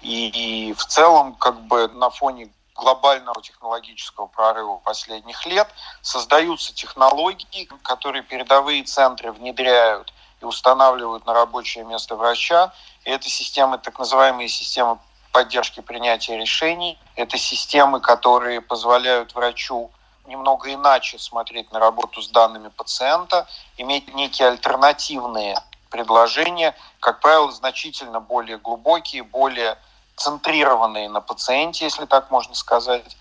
и, 0.02 0.70
и 0.70 0.74
в 0.74 0.86
целом 0.86 1.36
как 1.36 1.62
бы 1.62 1.88
на 1.90 2.10
фоне 2.10 2.50
глобального 2.80 3.42
технологического 3.42 4.28
прорыва 4.28 4.78
последних 4.78 5.46
лет. 5.46 5.68
Создаются 6.02 6.74
технологии, 6.74 7.70
которые 7.84 8.24
передовые 8.24 8.84
центры 8.84 9.32
внедряют 9.32 10.14
и 10.42 10.46
устанавливают 10.46 11.26
на 11.26 11.34
рабочее 11.34 11.84
место 11.84 12.16
врача. 12.16 12.74
И 13.04 13.12
это 13.12 13.30
системы, 13.30 13.78
так 13.78 14.00
называемые 14.00 14.48
системы 14.48 14.98
поддержки 15.32 15.82
принятия 15.82 16.38
решений. 16.38 16.98
Это 17.16 17.38
системы, 17.38 18.00
которые 18.00 18.62
позволяют 18.62 19.36
врачу 19.36 19.92
немного 20.26 20.74
иначе 20.74 21.20
смотреть 21.20 21.72
на 21.72 21.80
работу 21.80 22.22
с 22.22 22.30
данными 22.30 22.70
пациента, 22.70 23.48
иметь 23.78 24.14
некие 24.14 24.48
альтернативные 24.48 25.58
предложения, 25.90 26.76
как 27.00 27.20
правило, 27.20 27.52
значительно 27.52 28.20
более 28.20 28.58
глубокие, 28.58 29.24
более 29.24 29.78
центрированные 30.20 31.10
на 31.10 31.22
пациенте, 31.22 31.86
если 31.86 32.06
так 32.06 32.30
можно 32.30 32.54
сказать. 32.56 33.18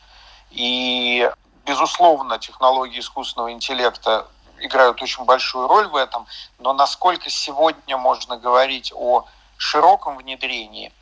И, 0.51 1.31
безусловно, 1.65 2.39
технологии 2.39 2.99
искусственного 2.99 3.53
интеллекта 3.53 4.27
играют 4.61 5.01
очень 5.01 5.25
большую 5.25 5.69
роль 5.69 5.87
в 5.87 5.97
этом, 5.97 6.27
но 6.59 6.73
насколько 6.73 7.31
сегодня 7.31 7.97
можно 7.97 8.37
говорить 8.37 8.93
о 8.95 9.25
широком 9.57 10.17
внедрении, 10.17 10.93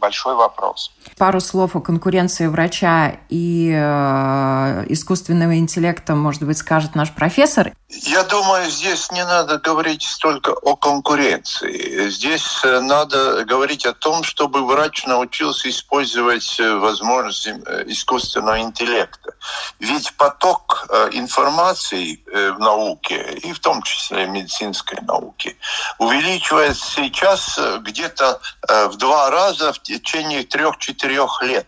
большой 0.00 0.34
вопрос. 0.34 0.92
Пару 1.16 1.40
слов 1.40 1.76
о 1.76 1.80
конкуренции 1.80 2.46
врача 2.46 3.18
и 3.28 3.70
э, 3.72 4.84
искусственного 4.88 5.58
интеллекта, 5.58 6.14
может 6.14 6.42
быть, 6.42 6.58
скажет 6.58 6.94
наш 6.94 7.12
профессор. 7.12 7.72
Я 7.88 8.22
думаю, 8.22 8.70
здесь 8.70 9.10
не 9.10 9.24
надо 9.24 9.58
говорить 9.58 10.02
столько 10.02 10.50
о 10.50 10.76
конкуренции. 10.76 12.08
Здесь 12.08 12.60
э, 12.64 12.80
надо 12.80 13.44
говорить 13.44 13.84
о 13.84 13.92
том, 13.92 14.22
чтобы 14.22 14.64
врач 14.64 15.06
научился 15.06 15.68
использовать 15.68 16.58
э, 16.60 16.74
возможности 16.76 17.60
э, 17.66 17.84
искусственного 17.86 18.60
интеллекта. 18.60 19.34
Ведь 19.80 20.14
поток 20.16 20.79
информации 21.12 22.22
в 22.26 22.58
науке, 22.58 23.32
и 23.42 23.52
в 23.52 23.60
том 23.60 23.82
числе 23.82 24.26
медицинской 24.26 24.98
науке, 25.02 25.56
увеличивается 25.98 26.84
сейчас 26.96 27.58
где-то 27.80 28.40
в 28.88 28.96
два 28.96 29.30
раза 29.30 29.72
в 29.72 29.80
течение 29.82 30.42
трех-четырех 30.42 31.42
лет. 31.42 31.66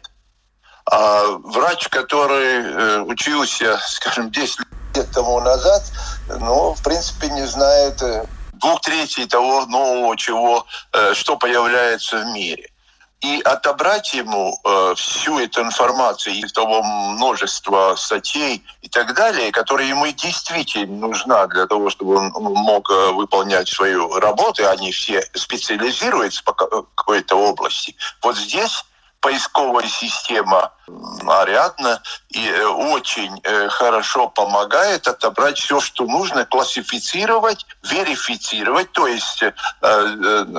А 0.91 1.27
врач, 1.45 1.89
который 1.89 3.03
учился, 3.09 3.79
скажем, 3.87 4.31
10 4.31 4.59
лет 4.97 5.11
тому 5.13 5.41
назад, 5.41 5.83
ну, 6.41 6.75
в 6.75 6.83
принципе, 6.83 7.29
не 7.29 7.47
знает 7.47 8.03
двух 8.55 8.81
третей 8.81 9.27
того 9.27 9.67
нового, 9.67 10.17
чего, 10.17 10.67
что 11.13 11.37
появляется 11.37 12.19
в 12.19 12.27
мире 12.27 12.72
и 13.23 13.41
отобрать 13.43 14.13
ему 14.15 14.59
э, 14.65 14.95
всю 14.97 15.39
эту 15.39 15.63
информацию 15.63 16.35
из 16.35 16.53
того 16.53 16.83
множества 16.83 17.95
статей 17.97 18.65
и 18.83 18.89
так 18.89 19.15
далее, 19.15 19.53
которые 19.53 19.89
ему 19.89 20.07
действительно 20.09 21.07
нужна 21.07 21.47
для 21.47 21.67
того, 21.67 21.89
чтобы 21.89 22.17
он 22.17 22.33
мог 22.33 22.91
э, 22.91 23.13
выполнять 23.13 23.69
свою 23.69 24.19
работу, 24.19 24.69
они 24.69 24.91
все 24.91 25.23
специализируются 25.35 26.43
по 26.43 26.53
какой-то 26.53 27.37
области. 27.37 27.95
Вот 28.23 28.37
здесь 28.37 28.85
поисковая 29.23 29.89
система 29.89 30.73
Ариадна 31.27 32.03
и 32.29 32.47
э, 32.47 32.67
очень 32.67 33.41
э, 33.45 33.69
хорошо 33.69 34.29
помогает 34.29 35.07
отобрать 35.07 35.59
все, 35.59 35.81
что 35.81 36.05
нужно, 36.05 36.45
классифицировать, 36.45 37.65
верифицировать, 37.85 38.91
то 38.93 39.07
есть 39.07 39.43
э, 39.43 39.53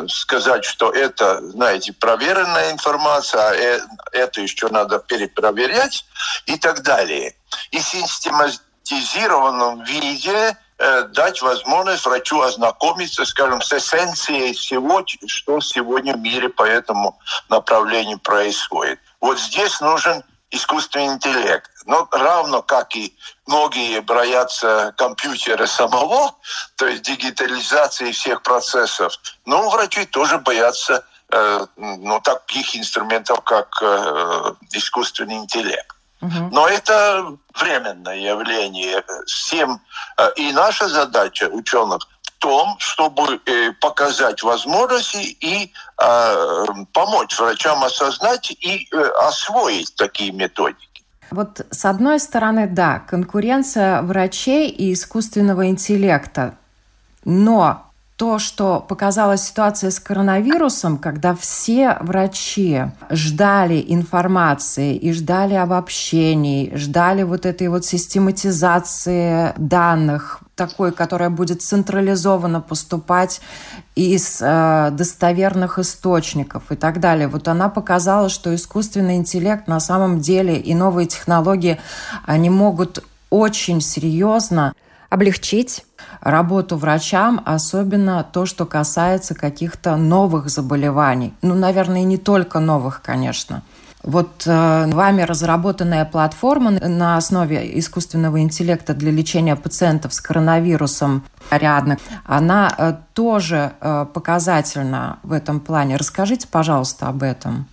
сказать, 0.08 0.63
что 0.63 0.91
это, 0.91 1.41
знаете, 1.50 1.91
проверенная 1.93 2.72
информация, 2.72 3.41
а 3.41 3.53
это 4.13 4.41
еще 4.41 4.70
надо 4.70 5.00
перепроверять 5.00 6.05
и 6.46 6.58
так 6.58 6.84
далее. 6.84 7.36
И 7.72 7.82
систематизированном 7.82 9.84
виде 9.84 10.58
дать 10.77 11.42
возможность 11.42 12.06
врачу 12.06 12.42
ознакомиться, 12.42 13.25
скажем, 13.25 13.62
с 13.62 13.72
эссенцией 13.72 14.53
всего, 14.53 15.03
что 15.27 15.60
сегодня 15.62 16.13
в 16.15 16.20
мире 16.20 16.50
по 16.50 16.63
этому 16.63 17.20
направлению 17.50 18.20
происходит. 18.20 19.00
Вот 19.22 19.39
здесь 19.39 19.80
нужен 19.80 20.24
искусственный 20.53 21.08
интеллект. 21.08 21.70
Но 21.86 22.08
равно 22.12 22.62
как 22.62 22.96
и 22.96 23.13
многие 23.48 24.01
боятся 24.01 24.94
компьютера 24.98 25.65
самого, 25.65 26.36
то 26.77 26.88
есть 26.88 27.01
дигитализации 27.03 28.12
всех 28.12 28.42
процессов, 28.44 29.13
но 29.46 29.70
врачи 29.70 30.06
тоже 30.06 30.38
боятся 30.38 31.06
э, 31.32 31.65
ну, 31.75 32.22
таких 32.22 32.75
инструментов, 32.75 33.42
как 33.42 33.68
э, 33.82 34.53
искусственный 34.72 35.36
интеллект. 35.36 35.96
Но 36.51 36.68
это 36.68 37.36
временное 37.53 38.18
явление. 38.18 39.03
Всем 39.25 39.82
э, 40.18 40.30
и 40.36 40.51
наша 40.51 40.88
задача 40.88 41.50
ученых 41.50 42.08
том, 42.39 42.75
чтобы 42.80 43.39
э, 43.46 43.72
показать 43.80 44.44
возможности 44.44 45.38
и 45.39 45.72
э, 46.01 46.65
помочь 46.92 47.39
врачам 47.39 47.84
осознать 47.84 48.51
и 48.51 48.88
освоить 49.22 49.96
такие 49.96 50.32
методики. 50.32 51.03
Вот 51.32 51.65
с 51.72 51.86
одной 51.86 52.20
стороны, 52.20 52.68
да, 52.68 53.00
конкуренция 53.00 54.01
врачей 54.01 54.70
и 54.70 54.94
искусственного 54.94 55.68
интеллекта. 55.68 56.56
Но 57.25 57.93
то, 58.15 58.38
что 58.38 58.79
показала 58.79 59.38
ситуация 59.38 59.89
с 59.89 60.00
коронавирусом, 60.00 60.98
когда 60.98 61.34
все 61.34 61.98
врачи 62.00 62.84
ждали 63.10 63.84
информации 63.88 64.96
и 64.96 65.12
ждали 65.13 65.55
обобщений, 65.55 66.72
ждали 66.75 67.24
вот 67.24 67.48
этой 67.48 67.70
вот 67.70 67.86
систематизации 67.86 69.53
данных, 69.58 70.41
такой, 70.55 70.91
которая 70.91 71.32
будет 71.32 71.63
централизованно 71.63 72.62
поступать 72.62 73.41
из 73.96 74.39
э, 74.41 74.91
достоверных 74.91 75.79
источников 75.79 76.72
и 76.72 76.75
так 76.75 77.00
далее. 77.00 77.27
Вот 77.27 77.48
она 77.48 77.67
показала, 77.70 78.29
что 78.29 78.53
искусственный 78.53 79.15
интеллект 79.15 79.67
на 79.67 79.79
самом 79.79 80.20
деле 80.20 80.60
и 80.60 80.75
новые 80.75 81.08
технологии, 81.08 81.79
они 82.25 82.51
могут 82.51 83.03
очень 83.32 83.82
серьезно 83.82 84.74
облегчить 85.10 85.86
работу 86.24 86.77
врачам, 86.77 87.42
особенно 87.46 88.24
то, 88.24 88.46
что 88.46 88.65
касается 88.65 89.36
каких-то 89.36 89.98
новых 89.98 90.50
заболеваний. 90.50 91.34
Ну, 91.42 91.53
наверное, 91.53 92.03
не 92.03 92.18
только 92.18 92.60
новых, 92.60 93.01
конечно. 93.01 93.62
Вот 94.03 94.46
э, 94.46 94.86
вами 94.88 95.22
разработанная 95.22 96.03
платформа 96.03 96.72
на 96.72 97.16
основе 97.16 97.79
искусственного 97.79 98.42
интеллекта 98.42 98.94
для 98.94 99.12
лечения 99.12 99.55
пациентов 99.55 100.14
с 100.14 100.20
коронавирусом 100.20 101.24
рядом, 101.50 101.98
она 102.25 102.74
э, 102.77 102.94
тоже 103.14 103.72
э, 103.79 104.05
показательна 104.14 105.20
в 105.24 105.31
этом 105.31 105.62
плане. 105.62 105.96
Расскажите, 105.96 106.50
пожалуйста, 106.50 107.07
об 107.07 107.24
этом. 107.24 107.68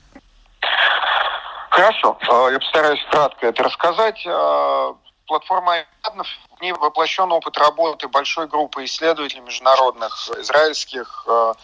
Хорошо, 1.71 2.17
э, 2.21 2.53
я 2.53 2.59
постараюсь 2.61 3.05
кратко 3.11 3.47
это 3.47 3.63
рассказать. 3.65 4.25
Э, 4.25 4.93
платформа 5.27 5.73
Ariadne, 5.79 6.23
в 6.23 6.50
ней 6.61 6.73
воплощен 6.73 7.31
опыт 7.33 7.57
работы 7.59 8.09
большой 8.09 8.47
группы 8.47 8.85
исследователей 8.85 9.43
международных, 9.43 10.31
израильских, 10.39 11.25
э, 11.27 11.55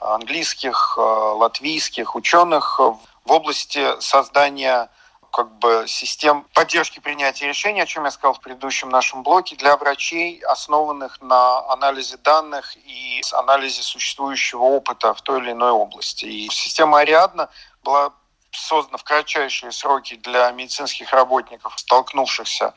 английских, 0.00 0.94
э, 0.96 1.00
латвийских 1.00 2.14
ученых 2.14 2.78
в 2.78 3.32
области 3.32 4.00
создания 4.00 4.88
как 5.30 5.58
бы 5.58 5.84
систем 5.86 6.44
поддержки 6.54 6.98
принятия 6.98 7.46
решений, 7.46 7.80
о 7.80 7.86
чем 7.86 8.04
я 8.04 8.10
сказал 8.10 8.34
в 8.34 8.40
предыдущем 8.40 8.88
нашем 8.88 9.22
блоке, 9.22 9.56
для 9.56 9.76
врачей, 9.76 10.40
основанных 10.40 11.20
на 11.20 11.60
анализе 11.70 12.16
данных 12.16 12.76
и 12.76 13.22
анализе 13.32 13.82
существующего 13.82 14.62
опыта 14.62 15.14
в 15.14 15.22
той 15.22 15.40
или 15.40 15.52
иной 15.52 15.70
области. 15.70 16.24
И 16.24 16.48
система 16.50 17.00
Ариадна 17.00 17.48
была 17.84 18.12
создана 18.52 18.98
в 18.98 19.04
кратчайшие 19.04 19.72
сроки 19.72 20.16
для 20.16 20.50
медицинских 20.50 21.12
работников, 21.12 21.74
столкнувшихся 21.76 22.74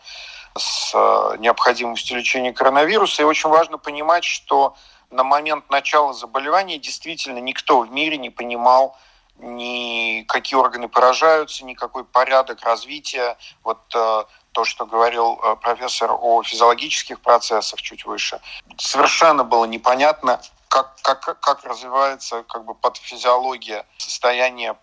с 0.57 0.91
э, 0.93 1.37
необходимостью 1.39 2.17
лечения 2.17 2.53
коронавируса. 2.53 3.21
И 3.21 3.25
очень 3.25 3.49
важно 3.49 3.77
понимать, 3.77 4.23
что 4.23 4.75
на 5.09 5.23
момент 5.23 5.69
начала 5.69 6.13
заболевания 6.13 6.77
действительно 6.77 7.39
никто 7.39 7.79
в 7.79 7.91
мире 7.91 8.17
не 8.17 8.29
понимал, 8.29 8.97
ни 9.39 10.23
какие 10.27 10.57
органы 10.59 10.87
поражаются, 10.87 11.65
ни 11.65 11.73
какой 11.73 12.03
порядок 12.03 12.61
развития. 12.63 13.37
Вот 13.63 13.79
э, 13.95 14.23
то, 14.51 14.65
что 14.65 14.85
говорил 14.85 15.39
э, 15.41 15.55
профессор 15.55 16.11
о 16.11 16.43
физиологических 16.43 17.19
процессах 17.19 17.81
чуть 17.81 18.05
выше, 18.05 18.39
совершенно 18.77 19.43
было 19.43 19.65
непонятно, 19.65 20.39
как, 20.67 20.95
как, 21.01 21.39
как 21.39 21.63
развивается 21.63 22.43
как 22.43 22.65
бы 22.65 22.73
патофизиология 22.73 23.85
состояния 23.97 24.75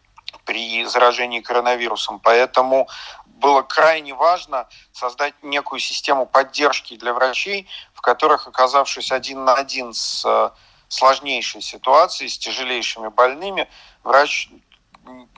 при 0.45 0.85
заражении 0.85 1.41
коронавирусом. 1.41 2.21
Поэтому 2.21 2.89
было 3.41 3.63
крайне 3.63 4.15
важно 4.15 4.69
создать 4.93 5.35
некую 5.43 5.81
систему 5.81 6.27
поддержки 6.27 6.97
для 6.97 7.13
врачей, 7.13 7.67
в 7.95 8.01
которых, 8.01 8.47
оказавшись 8.47 9.11
один 9.11 9.45
на 9.45 9.55
один 9.55 9.93
с 9.93 10.25
э, 10.25 10.51
сложнейшей 10.89 11.63
ситуацией, 11.63 12.29
с 12.29 12.39
тяжелейшими 12.39 13.09
больными, 13.09 13.69
врач 14.05 14.51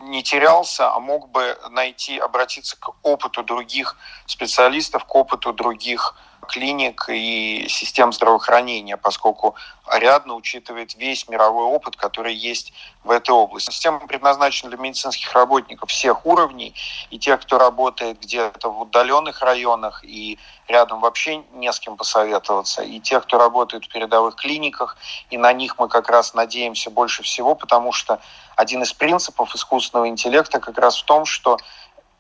не 0.00 0.22
терялся, 0.22 0.92
а 0.92 0.98
мог 0.98 1.30
бы 1.30 1.56
найти, 1.70 2.18
обратиться 2.18 2.76
к 2.78 2.94
опыту 3.02 3.42
других 3.42 3.96
специалистов, 4.26 5.04
к 5.04 5.14
опыту 5.14 5.52
других 5.52 6.14
клиник 6.48 7.07
и 7.09 7.66
систем 7.68 8.12
здравоохранения, 8.12 8.96
поскольку 8.96 9.55
Ариадна 9.87 10.35
учитывает 10.35 10.94
весь 10.94 11.28
мировой 11.28 11.64
опыт, 11.64 11.96
который 11.96 12.35
есть 12.35 12.72
в 13.05 13.11
этой 13.11 13.31
области. 13.31 13.70
Система 13.70 14.00
предназначена 14.00 14.70
для 14.70 14.78
медицинских 14.78 15.33
работников 15.33 15.90
всех 15.90 16.26
уровней, 16.26 16.74
и 17.11 17.18
тех, 17.18 17.40
кто 17.40 17.59
работает 17.59 18.20
где-то 18.20 18.70
в 18.70 18.83
удаленных 18.83 19.40
районах, 19.42 20.05
и 20.05 20.38
рядом 20.68 21.00
вообще 21.00 21.42
не 21.52 21.72
с 21.72 21.78
кем 21.81 21.96
посоветоваться, 21.96 22.83
и 22.83 23.00
тех, 23.00 23.24
кто 23.24 23.38
работает 23.38 23.85
в 23.85 23.88
передовых 23.88 24.37
клиниках, 24.37 24.96
и 25.31 25.37
на 25.37 25.52
них 25.52 25.78
мы 25.78 25.88
как 25.88 26.09
раз 26.09 26.35
надеемся 26.35 26.90
больше 26.90 27.22
всего, 27.22 27.55
потому 27.55 27.92
что 27.92 28.20
один 28.57 28.83
из 28.83 28.92
принципов 28.92 29.55
искусственного 29.55 30.09
интеллекта 30.09 30.61
как 30.61 30.78
раз 30.78 30.96
в 30.98 31.05
том, 31.05 31.24
что 31.24 31.59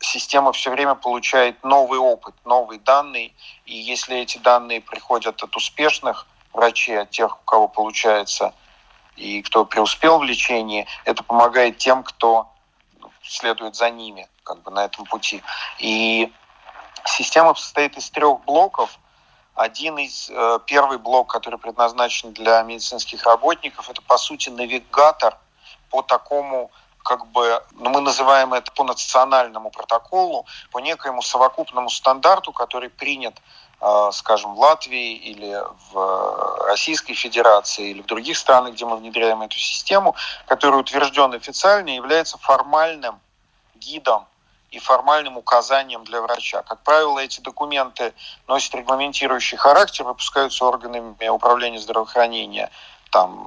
система 0.02 0.52
все 0.52 0.70
время 0.70 0.94
получает 0.94 1.62
новый 1.64 1.98
опыт, 1.98 2.34
новые 2.44 2.80
данные, 2.80 3.32
и 3.64 3.76
если 3.76 4.18
эти 4.18 4.38
данные 4.38 4.80
приходят 4.80 5.42
от 5.42 5.56
успешных 5.56 6.26
врачей, 6.52 7.00
от 7.00 7.10
тех, 7.10 7.40
у 7.40 7.44
кого 7.44 7.68
получается, 7.68 8.54
и 9.16 9.42
кто 9.42 9.64
преуспел 9.64 10.18
в 10.18 10.24
лечении, 10.24 10.86
это 11.04 11.22
помогает 11.22 11.78
тем, 11.78 12.02
кто 12.02 12.48
следует 13.22 13.76
за 13.76 13.90
ними 13.90 14.28
как 14.42 14.62
бы 14.62 14.70
на 14.70 14.84
этом 14.84 15.04
пути. 15.06 15.42
И 15.78 16.32
система 17.04 17.54
состоит 17.54 17.96
из 17.96 18.10
трех 18.10 18.44
блоков. 18.44 18.98
Один 19.54 19.98
из, 19.98 20.30
э, 20.30 20.58
первый 20.66 20.98
блок, 20.98 21.30
который 21.30 21.58
предназначен 21.58 22.32
для 22.32 22.62
медицинских 22.62 23.24
работников, 23.24 23.88
это, 23.90 24.02
по 24.02 24.16
сути, 24.16 24.48
навигатор 24.48 25.38
по 25.90 26.02
такому 26.02 26.70
как 27.02 27.26
бы, 27.26 27.62
ну, 27.72 27.90
мы 27.90 28.00
называем 28.00 28.54
это 28.54 28.72
по 28.72 28.84
национальному 28.84 29.70
протоколу, 29.70 30.46
по 30.70 30.78
некоему 30.78 31.22
совокупному 31.22 31.90
стандарту, 31.90 32.52
который 32.52 32.88
принят, 32.88 33.34
э, 33.80 34.10
скажем, 34.12 34.54
в 34.54 34.60
Латвии 34.60 35.14
или 35.14 35.60
в 35.92 36.66
Российской 36.66 37.14
Федерации 37.14 37.90
или 37.90 38.02
в 38.02 38.06
других 38.06 38.36
странах, 38.36 38.74
где 38.74 38.84
мы 38.84 38.96
внедряем 38.96 39.42
эту 39.42 39.56
систему, 39.56 40.14
который 40.46 40.80
утвержден 40.80 41.32
официально 41.34 41.90
и 41.90 41.96
является 41.96 42.38
формальным 42.38 43.20
гидом 43.74 44.26
и 44.70 44.78
формальным 44.78 45.36
указанием 45.36 46.02
для 46.04 46.22
врача. 46.22 46.62
Как 46.62 46.82
правило, 46.82 47.18
эти 47.18 47.40
документы 47.40 48.14
носят 48.48 48.74
регламентирующий 48.74 49.58
характер, 49.58 50.04
выпускаются 50.04 50.64
органами 50.64 51.28
управления 51.28 51.78
здравоохранения 51.78 52.70
там 53.10 53.44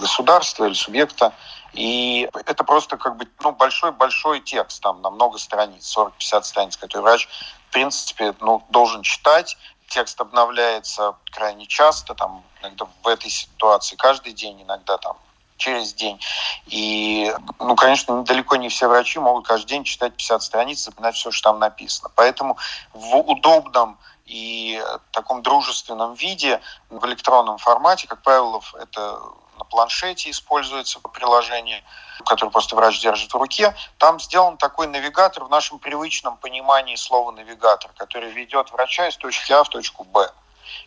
государства 0.00 0.64
или 0.64 0.74
субъекта. 0.74 1.32
И 1.74 2.28
это 2.46 2.62
просто 2.62 2.96
как 2.96 3.16
бы 3.16 3.28
ну, 3.42 3.52
большой-большой 3.52 4.40
текст, 4.40 4.82
там 4.82 5.02
на 5.02 5.10
много 5.10 5.38
страниц, 5.38 5.96
40-50 5.96 6.42
страниц, 6.44 6.76
который 6.76 7.02
врач, 7.02 7.28
в 7.68 7.72
принципе, 7.72 8.34
ну, 8.40 8.62
должен 8.70 9.02
читать. 9.02 9.56
Текст 9.88 10.20
обновляется 10.20 11.16
крайне 11.32 11.66
часто, 11.66 12.14
там, 12.14 12.42
иногда 12.62 12.86
в 13.02 13.08
этой 13.08 13.28
ситуации 13.28 13.96
каждый 13.96 14.32
день, 14.32 14.62
иногда 14.62 14.96
там 14.98 15.16
через 15.56 15.94
день. 15.94 16.20
И, 16.66 17.32
ну, 17.58 17.74
конечно, 17.76 18.22
далеко 18.22 18.56
не 18.56 18.68
все 18.68 18.88
врачи 18.88 19.18
могут 19.18 19.46
каждый 19.46 19.68
день 19.68 19.84
читать 19.84 20.14
50 20.14 20.42
страниц, 20.42 20.84
запоминать 20.84 21.16
все, 21.16 21.30
что 21.30 21.50
там 21.50 21.58
написано. 21.58 22.10
Поэтому 22.14 22.56
в 22.92 23.16
удобном 23.16 23.98
и 24.26 24.82
таком 25.10 25.42
дружественном 25.42 26.14
виде 26.14 26.60
в 26.88 27.04
электронном 27.06 27.58
формате, 27.58 28.06
как 28.06 28.22
правило, 28.22 28.62
это 28.80 29.20
на 29.58 29.64
планшете 29.64 30.30
используется 30.30 31.00
приложение, 31.00 31.82
которое 32.24 32.50
просто 32.50 32.76
врач 32.76 33.00
держит 33.00 33.32
в 33.32 33.36
руке. 33.36 33.74
Там 33.98 34.20
сделан 34.20 34.56
такой 34.56 34.86
навигатор 34.86 35.44
в 35.44 35.50
нашем 35.50 35.78
привычном 35.78 36.36
понимании 36.36 36.96
слова 36.96 37.30
навигатор, 37.32 37.90
который 37.96 38.30
ведет 38.30 38.70
врача 38.72 39.08
из 39.08 39.16
точки 39.16 39.52
А 39.52 39.64
в 39.64 39.68
точку 39.68 40.04
Б. 40.04 40.30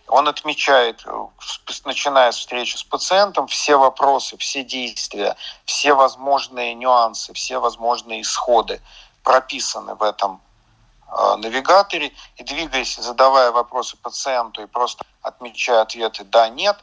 Он 0.07 0.27
отмечает, 0.27 1.03
э, 1.05 1.27
начиная 1.85 2.31
с 2.31 2.37
встречи 2.37 2.75
с 2.75 2.83
пациентом, 2.83 3.47
все 3.47 3.77
вопросы, 3.77 4.37
все 4.37 4.63
действия, 4.63 5.35
все 5.65 5.93
возможные 5.93 6.73
нюансы, 6.73 7.33
все 7.33 7.59
возможные 7.59 8.21
исходы 8.21 8.81
прописаны 9.23 9.95
в 9.95 10.03
этом 10.03 10.41
э, 11.07 11.35
навигаторе. 11.37 12.13
И 12.37 12.43
двигаясь, 12.43 12.95
задавая 12.95 13.51
вопросы 13.51 13.97
пациенту 13.97 14.63
и 14.63 14.65
просто 14.65 15.03
отмечая 15.21 15.81
ответы 15.81 16.23
«да», 16.23 16.49
«нет», 16.49 16.77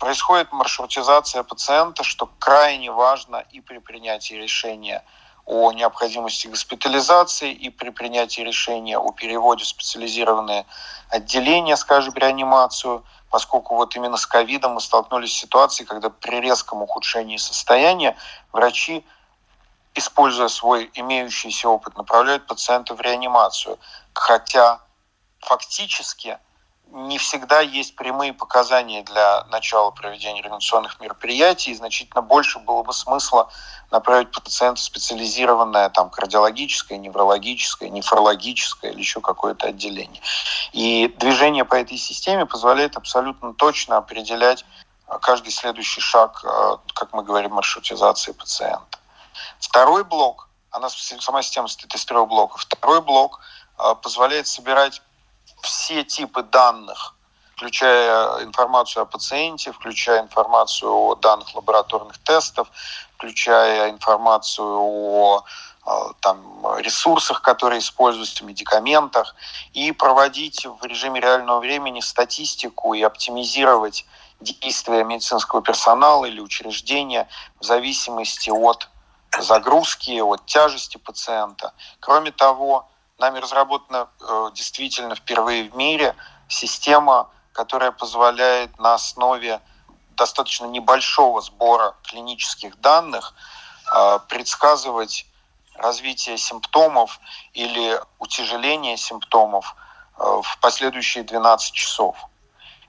происходит 0.00 0.50
маршрутизация 0.50 1.44
пациента, 1.44 2.02
что 2.02 2.28
крайне 2.38 2.90
важно 2.90 3.44
и 3.52 3.60
при 3.60 3.78
принятии 3.78 4.34
решения– 4.34 5.04
о 5.46 5.72
необходимости 5.72 6.46
госпитализации 6.46 7.52
и 7.52 7.70
при 7.70 7.90
принятии 7.90 8.40
решения 8.42 8.96
о 8.98 9.10
переводе 9.10 9.64
в 9.64 9.68
специализированные 9.68 10.64
отделения, 11.08 11.76
скажем, 11.76 12.14
реанимацию, 12.14 13.04
поскольку 13.30 13.74
вот 13.74 13.96
именно 13.96 14.16
с 14.16 14.26
ковидом 14.26 14.74
мы 14.74 14.80
столкнулись 14.80 15.32
с 15.32 15.40
ситуацией, 15.40 15.88
когда 15.88 16.08
при 16.08 16.40
резком 16.40 16.82
ухудшении 16.82 17.36
состояния 17.36 18.16
врачи, 18.52 19.04
используя 19.94 20.46
свой 20.46 20.88
имеющийся 20.94 21.68
опыт, 21.68 21.96
направляют 21.96 22.46
пациента 22.46 22.94
в 22.94 23.00
реанимацию. 23.00 23.76
Хотя 24.12 24.80
фактически– 25.40 26.38
не 26.92 27.18
всегда 27.18 27.60
есть 27.60 27.94
прямые 27.94 28.32
показания 28.32 29.02
для 29.02 29.44
начала 29.44 29.90
проведения 29.90 30.42
реанимационных 30.42 31.00
мероприятий, 31.00 31.70
и 31.70 31.74
значительно 31.74 32.22
больше 32.22 32.58
было 32.58 32.82
бы 32.82 32.92
смысла 32.92 33.50
направить 33.90 34.30
пациента 34.30 34.80
в 34.80 34.84
специализированное 34.84 35.88
там, 35.90 36.10
кардиологическое, 36.10 36.98
неврологическое, 36.98 37.88
нефрологическое 37.88 38.92
или 38.92 39.00
еще 39.00 39.20
какое-то 39.20 39.68
отделение. 39.68 40.22
И 40.72 41.08
движение 41.18 41.64
по 41.64 41.74
этой 41.74 41.96
системе 41.96 42.46
позволяет 42.46 42.96
абсолютно 42.96 43.54
точно 43.54 43.96
определять 43.96 44.64
а, 45.06 45.18
каждый 45.18 45.50
следующий 45.50 46.00
шаг, 46.00 46.44
а, 46.44 46.78
как 46.94 47.12
мы 47.12 47.22
говорим, 47.22 47.52
маршрутизации 47.52 48.32
пациента. 48.32 48.98
Второй 49.58 50.04
блок, 50.04 50.48
она 50.70 50.88
сама 50.88 51.42
система 51.42 51.68
состоит 51.68 51.94
из 51.94 52.04
трех 52.04 52.28
блоков. 52.28 52.62
Второй 52.62 53.00
блок 53.00 53.40
а, 53.76 53.94
позволяет 53.94 54.46
собирать 54.46 55.02
все 55.62 56.04
типы 56.04 56.42
данных, 56.42 57.14
включая 57.54 58.44
информацию 58.44 59.02
о 59.02 59.06
пациенте, 59.06 59.72
включая 59.72 60.22
информацию 60.22 60.90
о 60.90 61.14
данных 61.14 61.54
лабораторных 61.54 62.18
тестов, 62.18 62.68
включая 63.16 63.90
информацию 63.90 64.66
о 64.66 65.44
там, 66.20 66.78
ресурсах, 66.78 67.42
которые 67.42 67.80
используются, 67.80 68.44
медикаментах, 68.44 69.34
и 69.72 69.92
проводить 69.92 70.66
в 70.66 70.84
режиме 70.84 71.20
реального 71.20 71.60
времени 71.60 72.00
статистику 72.00 72.94
и 72.94 73.02
оптимизировать 73.02 74.06
действия 74.40 75.04
медицинского 75.04 75.62
персонала 75.62 76.24
или 76.24 76.40
учреждения 76.40 77.28
в 77.60 77.64
зависимости 77.64 78.50
от 78.50 78.88
загрузки, 79.38 80.20
от 80.20 80.46
тяжести 80.46 80.96
пациента. 80.96 81.72
Кроме 82.00 82.30
того, 82.30 82.88
Нами 83.20 83.38
разработана 83.38 84.08
э, 84.18 84.50
действительно 84.54 85.14
впервые 85.14 85.68
в 85.68 85.76
мире 85.76 86.16
система, 86.48 87.28
которая 87.52 87.92
позволяет 87.92 88.78
на 88.78 88.94
основе 88.94 89.60
достаточно 90.16 90.64
небольшого 90.64 91.42
сбора 91.42 91.96
клинических 92.02 92.80
данных 92.80 93.34
э, 93.94 94.20
предсказывать 94.26 95.26
развитие 95.74 96.38
симптомов 96.38 97.20
или 97.52 98.00
утяжеление 98.18 98.96
симптомов 98.96 99.76
э, 100.16 100.22
в 100.42 100.58
последующие 100.62 101.22
12 101.22 101.74
часов. 101.74 102.16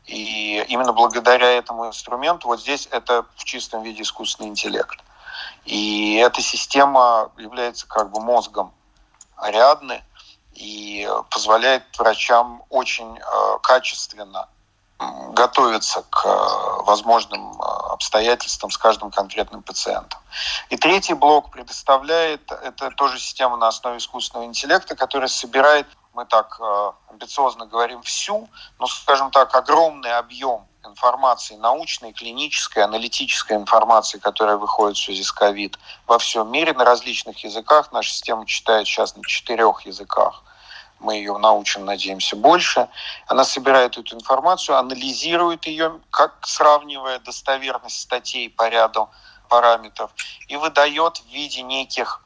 И 0.05 0.63
именно 0.69 0.93
благодаря 0.93 1.51
этому 1.51 1.87
инструменту, 1.87 2.47
вот 2.47 2.61
здесь 2.61 2.87
это 2.89 3.25
в 3.35 3.43
чистом 3.43 3.83
виде 3.83 4.03
искусственный 4.03 4.47
интеллект. 4.47 4.97
И 5.65 6.15
эта 6.15 6.41
система 6.41 7.33
является 7.37 7.85
как 7.85 8.11
бы 8.11 8.21
мозгом 8.21 8.73
Ариадны, 9.35 10.05
и 10.61 11.09
позволяет 11.31 11.83
врачам 11.97 12.63
очень 12.69 13.17
э, 13.17 13.57
качественно 13.63 14.47
готовиться 15.33 16.03
к 16.11 16.23
э, 16.23 16.83
возможным 16.83 17.59
э, 17.59 17.63
обстоятельствам 17.89 18.69
с 18.69 18.77
каждым 18.77 19.09
конкретным 19.09 19.63
пациентом. 19.63 20.19
И 20.69 20.77
третий 20.77 21.15
блок 21.15 21.49
предоставляет, 21.49 22.51
это 22.51 22.91
тоже 22.91 23.17
система 23.17 23.57
на 23.57 23.69
основе 23.69 23.97
искусственного 23.97 24.45
интеллекта, 24.45 24.95
которая 24.95 25.29
собирает, 25.29 25.87
мы 26.13 26.25
так 26.25 26.59
амбициозно 27.09 27.65
говорим, 27.65 28.03
всю, 28.03 28.47
но, 28.79 28.85
скажем 28.85 29.31
так, 29.31 29.55
огромный 29.55 30.13
объем 30.13 30.67
информации, 30.85 31.55
научной, 31.55 32.11
клинической, 32.11 32.83
аналитической 32.83 33.55
информации, 33.55 34.19
которая 34.19 34.57
выходит 34.57 34.97
в 34.97 35.03
связи 35.03 35.23
с 35.23 35.31
ковид 35.31 35.79
во 36.05 36.19
всем 36.19 36.51
мире 36.51 36.73
на 36.73 36.83
различных 36.83 37.43
языках. 37.43 37.91
Наша 37.91 38.11
система 38.11 38.45
читает 38.45 38.85
сейчас 38.85 39.15
на 39.15 39.23
четырех 39.23 39.81
языках 39.85 40.43
мы 41.01 41.15
ее 41.15 41.37
научим, 41.37 41.85
надеемся, 41.85 42.35
больше. 42.35 42.87
Она 43.27 43.43
собирает 43.43 43.97
эту 43.97 44.15
информацию, 44.15 44.77
анализирует 44.77 45.65
ее, 45.65 45.99
как 46.11 46.35
сравнивая 46.45 47.19
достоверность 47.19 47.99
статей 47.99 48.49
по 48.49 48.69
ряду 48.69 49.09
параметров, 49.49 50.11
и 50.47 50.55
выдает 50.55 51.17
в 51.17 51.25
виде 51.27 51.61
неких 51.61 52.23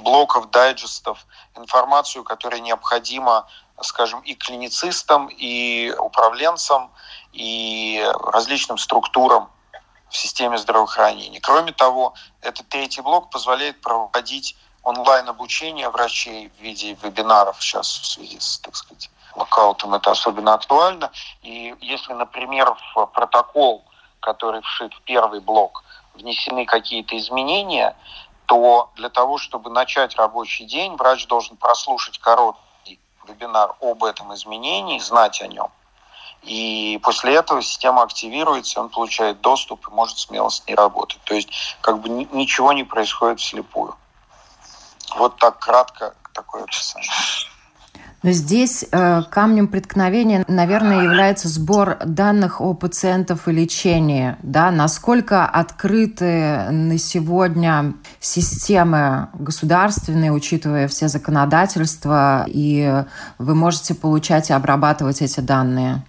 блоков, 0.00 0.50
дайджестов 0.50 1.26
информацию, 1.56 2.24
которая 2.24 2.60
необходима, 2.60 3.48
скажем, 3.80 4.20
и 4.20 4.34
клиницистам, 4.34 5.28
и 5.28 5.92
управленцам, 5.98 6.92
и 7.32 8.04
различным 8.24 8.78
структурам 8.78 9.50
в 10.10 10.16
системе 10.16 10.58
здравоохранения. 10.58 11.40
Кроме 11.40 11.72
того, 11.72 12.14
этот 12.42 12.68
третий 12.68 13.00
блок 13.00 13.30
позволяет 13.30 13.80
проводить 13.80 14.56
онлайн-обучение 14.82 15.88
врачей 15.90 16.50
в 16.56 16.60
виде 16.62 16.94
вебинаров 17.02 17.56
сейчас 17.60 17.86
в 17.86 18.06
связи 18.06 18.38
с, 18.40 18.58
так 18.58 18.76
сказать, 18.76 19.10
локаутом 19.34 19.94
это 19.94 20.10
особенно 20.10 20.54
актуально. 20.54 21.10
И 21.42 21.74
если, 21.80 22.12
например, 22.12 22.74
в 22.94 23.06
протокол, 23.06 23.84
который 24.20 24.62
вшит 24.62 24.92
в 24.94 25.02
первый 25.02 25.40
блок, 25.40 25.84
внесены 26.14 26.66
какие-то 26.66 27.16
изменения, 27.16 27.96
то 28.46 28.90
для 28.96 29.10
того, 29.10 29.38
чтобы 29.38 29.70
начать 29.70 30.16
рабочий 30.16 30.64
день, 30.64 30.96
врач 30.96 31.26
должен 31.26 31.56
прослушать 31.56 32.18
короткий 32.18 32.98
вебинар 33.28 33.74
об 33.80 34.02
этом 34.02 34.34
изменении, 34.34 34.98
знать 34.98 35.40
о 35.40 35.46
нем. 35.46 35.68
И 36.42 36.98
после 37.02 37.34
этого 37.34 37.62
система 37.62 38.02
активируется, 38.02 38.80
он 38.80 38.88
получает 38.88 39.40
доступ 39.40 39.86
и 39.88 39.90
может 39.92 40.18
смело 40.18 40.48
с 40.48 40.66
ней 40.66 40.74
работать. 40.74 41.20
То 41.24 41.34
есть 41.34 41.50
как 41.80 42.00
бы 42.00 42.08
ничего 42.08 42.72
не 42.72 42.82
происходит 42.82 43.40
вслепую. 43.40 43.94
Вот 45.16 45.36
так 45.38 45.58
кратко 45.58 46.14
такое 46.32 46.64
описание. 46.64 47.10
Но 48.22 48.32
здесь 48.32 48.84
э, 48.92 49.22
камнем 49.30 49.66
преткновения, 49.66 50.44
наверное, 50.46 51.04
является 51.04 51.48
сбор 51.48 51.96
данных 52.04 52.60
о 52.60 52.74
пациентах 52.74 53.48
и 53.48 53.52
лечении. 53.52 54.36
Да? 54.42 54.70
Насколько 54.70 55.46
открыты 55.46 56.70
на 56.70 56.98
сегодня 56.98 57.94
системы 58.20 59.30
государственные, 59.32 60.32
учитывая 60.32 60.86
все 60.86 61.08
законодательства, 61.08 62.44
и 62.46 63.04
вы 63.38 63.54
можете 63.54 63.94
получать 63.94 64.50
и 64.50 64.52
обрабатывать 64.52 65.22
эти 65.22 65.40
данные? 65.40 66.02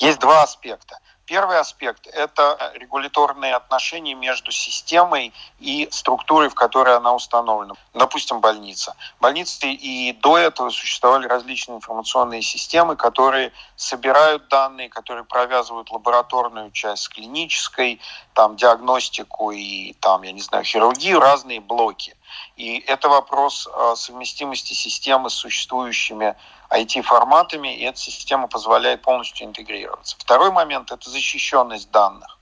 Есть 0.00 0.18
два 0.18 0.42
аспекта. 0.42 0.99
Первый 1.30 1.60
аспект– 1.60 2.08
это 2.12 2.72
регуляторные 2.74 3.54
отношения 3.54 4.14
между 4.14 4.50
системой 4.50 5.32
и 5.60 5.86
структурой, 5.92 6.48
в 6.48 6.56
которой 6.56 6.96
она 6.96 7.14
установлена. 7.14 7.74
Допустим, 7.94 8.40
больница. 8.40 8.96
Больницы 9.20 9.70
и 9.70 10.12
до 10.12 10.38
этого 10.38 10.70
существовали 10.70 11.28
различные 11.28 11.76
информационные 11.76 12.42
системы, 12.42 12.96
которые 12.96 13.52
собирают 13.76 14.48
данные, 14.48 14.88
которые 14.88 15.22
провязывают 15.22 15.92
лабораторную 15.92 16.72
часть 16.72 17.04
с 17.04 17.08
клинической, 17.08 18.00
там, 18.34 18.56
диагностику 18.56 19.52
и, 19.52 19.92
там, 20.00 20.22
я 20.22 20.32
не 20.32 20.40
знаю, 20.40 20.64
хирургию, 20.64 21.20
разные 21.20 21.60
блоки. 21.60 22.16
И 22.60 22.84
это 22.88 23.08
вопрос 23.08 23.66
а, 23.72 23.96
совместимости 23.96 24.74
системы 24.74 25.30
с 25.30 25.32
существующими 25.34 26.36
IT-форматами, 26.68 27.74
и 27.74 27.84
эта 27.84 27.98
система 27.98 28.48
позволяет 28.48 29.00
полностью 29.00 29.46
интегрироваться. 29.46 30.14
Второй 30.18 30.50
момент– 30.50 30.92
это 30.92 31.08
защищенность 31.08 31.90
данных. 31.90 32.38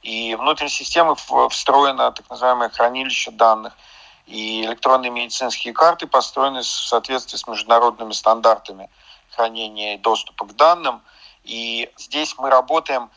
И 0.00 0.34
внутрь 0.34 0.68
системы 0.68 1.14
встроено 1.50 2.10
так 2.10 2.30
называемое 2.30 2.70
хранилище 2.70 3.32
данных, 3.32 3.76
и 4.24 4.64
электронные 4.64 5.10
медицинские 5.10 5.74
карты 5.74 6.06
построены 6.06 6.62
в 6.62 6.66
соответствии 6.66 7.36
с 7.36 7.46
международными 7.46 8.12
стандартами 8.12 8.88
хранения 9.28 9.96
и 9.96 9.98
доступа 9.98 10.46
к 10.46 10.56
данным. 10.56 11.02
И 11.44 11.92
здесь 11.98 12.34
мы 12.38 12.48
работаем 12.48 13.10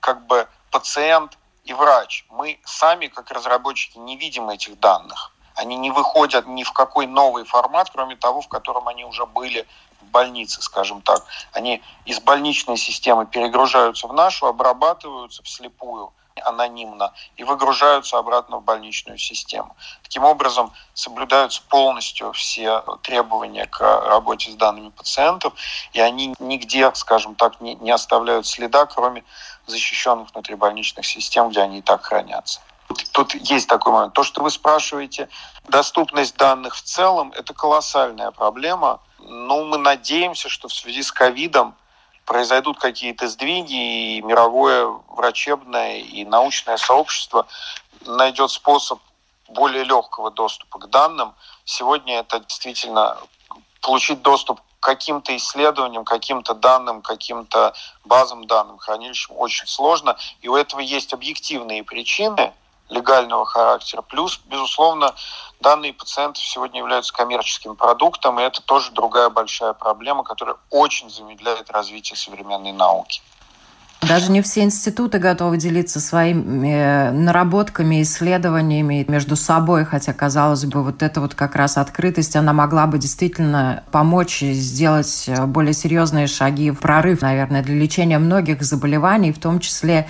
как 0.00 0.26
бы 0.26 0.48
пациент 0.72 1.38
и 1.62 1.72
врач. 1.72 2.26
Мы 2.30 2.58
сами, 2.64 3.06
как 3.06 3.30
разработчики, 3.30 3.96
не 3.98 4.16
видим 4.16 4.50
этих 4.50 4.80
данных. 4.80 5.30
Они 5.54 5.76
не 5.76 5.90
выходят 5.90 6.46
ни 6.46 6.64
в 6.64 6.72
какой 6.72 7.06
новый 7.06 7.44
формат, 7.44 7.90
кроме 7.90 8.16
того, 8.16 8.40
в 8.40 8.48
котором 8.48 8.88
они 8.88 9.04
уже 9.04 9.26
были 9.26 9.66
в 10.00 10.04
больнице, 10.06 10.60
скажем 10.62 11.00
так. 11.02 11.24
Они 11.52 11.82
из 12.04 12.20
больничной 12.20 12.76
системы 12.76 13.26
перегружаются 13.26 14.06
в 14.06 14.12
нашу, 14.12 14.46
обрабатываются 14.46 15.42
вслепую 15.42 16.12
анонимно 16.42 17.12
и 17.36 17.44
выгружаются 17.44 18.18
обратно 18.18 18.58
в 18.58 18.64
больничную 18.64 19.18
систему. 19.18 19.76
Таким 20.02 20.24
образом, 20.24 20.72
соблюдаются 20.92 21.62
полностью 21.68 22.32
все 22.32 22.82
требования 23.02 23.66
к 23.66 23.80
работе 23.80 24.50
с 24.50 24.54
данными 24.54 24.90
пациентов, 24.90 25.54
и 25.92 26.00
они 26.00 26.34
нигде, 26.38 26.92
скажем 26.94 27.34
так, 27.34 27.60
не, 27.60 27.74
не 27.76 27.90
оставляют 27.90 28.46
следа, 28.46 28.86
кроме 28.86 29.24
защищенных 29.66 30.32
внутрибольничных 30.32 31.06
систем, 31.06 31.50
где 31.50 31.60
они 31.60 31.78
и 31.78 31.82
так 31.82 32.04
хранятся. 32.04 32.60
Тут 33.12 33.34
есть 33.34 33.68
такой 33.68 33.92
момент. 33.92 34.12
То, 34.12 34.22
что 34.22 34.42
вы 34.42 34.50
спрашиваете, 34.50 35.28
доступность 35.68 36.36
данных 36.36 36.74
в 36.76 36.82
целом, 36.82 37.32
это 37.34 37.54
колоссальная 37.54 38.30
проблема. 38.30 39.00
Но 39.18 39.64
мы 39.64 39.78
надеемся, 39.78 40.48
что 40.48 40.68
в 40.68 40.74
связи 40.74 41.02
с 41.02 41.10
ковидом 41.10 41.74
произойдут 42.26 42.78
какие-то 42.78 43.28
сдвиги, 43.28 44.16
и 44.16 44.22
мировое 44.22 44.86
врачебное 45.08 45.98
и 45.98 46.24
научное 46.24 46.76
сообщество 46.76 47.46
найдет 48.06 48.50
способ 48.50 49.00
более 49.48 49.84
легкого 49.84 50.30
доступа 50.30 50.78
к 50.78 50.90
данным. 50.90 51.34
Сегодня 51.64 52.20
это 52.20 52.40
действительно 52.40 53.16
получить 53.80 54.22
доступ 54.22 54.60
к 54.60 54.84
каким-то 54.84 55.34
исследованиям, 55.36 56.04
каким-то 56.04 56.54
данным, 56.54 57.00
каким-то 57.00 57.74
базам 58.04 58.46
данным, 58.46 58.78
хранилищам 58.78 59.36
очень 59.38 59.66
сложно. 59.66 60.16
И 60.42 60.48
у 60.48 60.56
этого 60.56 60.80
есть 60.80 61.14
объективные 61.14 61.82
причины– 61.82 62.52
легального 62.88 63.44
характера. 63.46 64.02
Плюс, 64.02 64.40
безусловно, 64.44 65.14
данные 65.60 65.92
пациентов 65.92 66.44
сегодня 66.44 66.80
являются 66.80 67.12
коммерческим 67.12 67.76
продуктом, 67.76 68.38
и 68.38 68.42
это 68.42 68.62
тоже 68.62 68.90
другая 68.92 69.30
большая 69.30 69.72
проблема, 69.72 70.22
которая 70.24 70.56
очень 70.70 71.10
замедляет 71.10 71.70
развитие 71.70 72.16
современной 72.16 72.72
науки. 72.72 73.22
Даже 74.08 74.30
не 74.30 74.42
все 74.42 74.62
институты 74.62 75.18
готовы 75.18 75.56
делиться 75.56 75.98
своими 76.00 76.68
э, 76.68 77.10
наработками, 77.10 78.02
исследованиями 78.02 79.04
между 79.08 79.36
собой, 79.36 79.84
хотя, 79.84 80.12
казалось 80.12 80.64
бы, 80.66 80.82
вот 80.82 81.02
эта 81.02 81.20
вот 81.20 81.34
как 81.34 81.56
раз 81.56 81.78
открытость, 81.78 82.36
она 82.36 82.52
могла 82.52 82.86
бы 82.86 82.98
действительно 82.98 83.82
помочь 83.90 84.40
сделать 84.40 85.24
э, 85.26 85.46
более 85.46 85.72
серьезные 85.72 86.26
шаги 86.26 86.70
в 86.70 86.80
прорыв, 86.80 87.22
наверное, 87.22 87.62
для 87.62 87.74
лечения 87.74 88.18
многих 88.18 88.62
заболеваний, 88.62 89.32
в 89.32 89.38
том 89.38 89.58
числе 89.58 90.06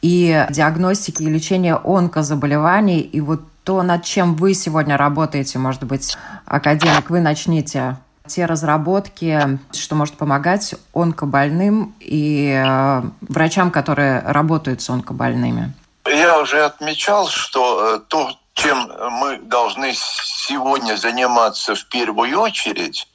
и 0.00 0.46
диагностики 0.50 1.22
и 1.22 1.26
лечения 1.26 1.74
онкозаболеваний. 1.74 3.00
И 3.00 3.20
вот 3.20 3.42
то, 3.64 3.82
над 3.82 4.04
чем 4.04 4.36
вы 4.36 4.54
сегодня 4.54 4.96
работаете, 4.96 5.58
может 5.58 5.84
быть, 5.84 6.16
академик, 6.46 7.10
вы 7.10 7.20
начните 7.20 7.96
те 8.26 8.46
разработки, 8.46 9.58
что 9.72 9.94
может 9.94 10.16
помогать 10.16 10.74
онкобольным 10.94 11.94
и 12.00 12.48
э, 12.48 13.02
врачам, 13.20 13.70
которые 13.70 14.20
работают 14.20 14.80
с 14.80 14.88
онкобольными? 14.88 15.74
Я 16.06 16.38
уже 16.40 16.64
отмечал, 16.64 17.28
что 17.28 17.96
э, 17.96 18.00
то, 18.08 18.30
чем 18.54 18.90
мы 19.20 19.36
должны 19.38 19.92
сегодня 19.94 20.96
заниматься 20.96 21.74
в 21.74 21.84
первую 21.88 22.40
очередь, 22.40 23.06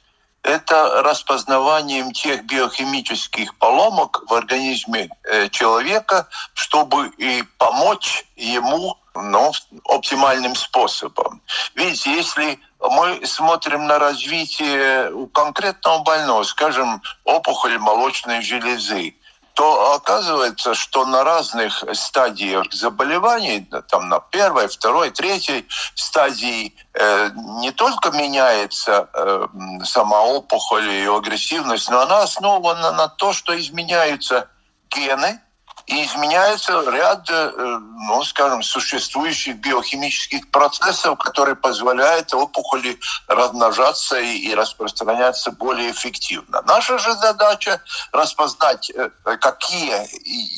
это 0.44 1.02
распознаванием 1.02 2.12
тех 2.12 2.44
биохимических 2.46 3.56
поломок 3.56 4.22
в 4.28 4.32
организме 4.32 5.08
э, 5.24 5.48
человека, 5.48 6.28
чтобы 6.54 7.08
и 7.18 7.42
помочь 7.58 8.24
ему 8.36 8.96
ну, 9.14 9.52
оптимальным 9.88 10.54
способом. 10.54 11.42
Ведь 11.74 12.06
если 12.06 12.60
мы 12.80 13.26
смотрим 13.26 13.86
на 13.86 13.98
развитие 13.98 15.12
конкретного 15.32 16.02
больного, 16.02 16.42
скажем, 16.44 17.02
опухоль 17.24 17.78
молочной 17.78 18.42
железы, 18.42 19.14
то 19.54 19.94
оказывается, 19.94 20.74
что 20.74 21.04
на 21.04 21.22
разных 21.22 21.84
стадиях 21.92 22.72
заболеваний, 22.72 23.68
там 23.88 24.08
на 24.08 24.20
первой, 24.20 24.68
второй, 24.68 25.10
третьей 25.10 25.66
стадии 25.94 26.74
э, 26.94 27.30
не 27.60 27.70
только 27.72 28.10
меняется 28.10 29.10
э, 29.12 29.46
сама 29.84 30.22
опухоль 30.22 30.88
и 30.88 30.94
ее 31.00 31.16
агрессивность, 31.16 31.90
но 31.90 32.00
она 32.00 32.22
основана 32.22 32.92
на 32.92 33.08
то, 33.08 33.34
что 33.34 33.58
изменяются 33.58 34.48
гены, 34.88 35.40
и 35.86 36.04
изменяется 36.04 36.82
ряд, 36.90 37.28
э, 37.30 37.50
ну, 37.56 38.22
скажем, 38.24 38.62
существующих 38.62 39.56
биохимических 39.56 40.50
процессов, 40.50 41.18
которые 41.18 41.56
позволяют 41.56 42.32
опухоли 42.34 42.98
размножаться 43.26 44.18
и 44.18 44.54
распространяться 44.54 45.50
более 45.50 45.90
эффективно. 45.90 46.62
Наша 46.66 46.98
же 46.98 47.12
задача 47.14 47.80
распознать, 48.12 48.90
э, 48.90 49.10
какие 49.40 50.08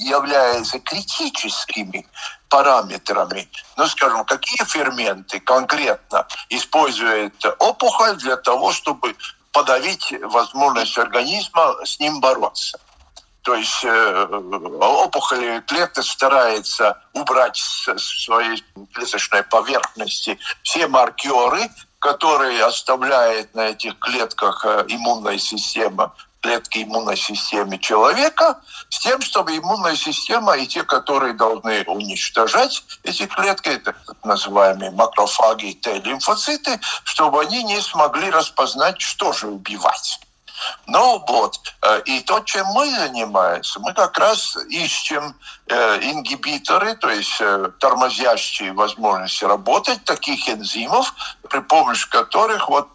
являются 0.08 0.78
критическими 0.80 2.06
параметрами, 2.48 3.48
ну, 3.76 3.86
скажем, 3.86 4.24
какие 4.24 4.64
ферменты 4.66 5.40
конкретно 5.40 6.26
использует 6.50 7.44
опухоль 7.58 8.16
для 8.16 8.36
того, 8.36 8.72
чтобы 8.72 9.16
подавить 9.52 10.12
возможность 10.22 10.98
организма 10.98 11.74
с 11.84 11.98
ним 12.00 12.20
бороться. 12.20 12.78
То 13.42 13.54
есть 13.56 13.84
э, 13.84 14.24
опухоли 14.80 15.60
клетки 15.66 16.00
старается 16.00 17.02
убрать 17.12 17.56
с 17.56 18.24
своей 18.24 18.62
клеточной 18.94 19.42
поверхности 19.42 20.38
все 20.62 20.86
маркеры, 20.86 21.68
которые 21.98 22.64
оставляет 22.64 23.52
на 23.54 23.68
этих 23.68 23.98
клетках 23.98 24.64
э, 24.64 24.84
иммунная 24.88 25.38
система, 25.38 26.14
клетки 26.40 26.84
иммунной 26.84 27.16
системы 27.16 27.78
человека, 27.78 28.60
с 28.88 29.00
тем, 29.00 29.20
чтобы 29.20 29.56
иммунная 29.56 29.96
система 29.96 30.56
и 30.56 30.66
те, 30.66 30.84
которые 30.84 31.32
должны 31.32 31.82
уничтожать 31.86 32.84
эти 33.02 33.26
клетки, 33.26 33.76
так 33.76 33.96
называемые 34.24 34.92
макрофаги 34.92 35.72
Т-лимфоциты, 35.82 36.78
чтобы 37.04 37.40
они 37.40 37.64
не 37.64 37.80
смогли 37.80 38.30
распознать, 38.30 39.00
что 39.00 39.32
же 39.32 39.48
убивать. 39.48 40.20
Ну 40.86 41.24
вот, 41.26 41.58
э, 41.82 42.02
и 42.04 42.20
то, 42.20 42.40
чем 42.40 42.66
мы 42.68 42.90
занимаемся, 42.90 43.80
мы 43.80 43.94
как 43.94 44.18
раз 44.18 44.56
ищем 44.68 45.34
э, 45.66 45.98
ингибиторы, 46.02 46.94
то 46.96 47.08
есть 47.08 47.40
э, 47.40 47.70
тормозящие 47.78 48.72
возможности 48.72 49.44
работать 49.44 50.04
таких 50.04 50.48
энзимов, 50.48 51.14
при 51.48 51.60
помощи 51.60 52.08
которых 52.10 52.68
вот 52.68 52.88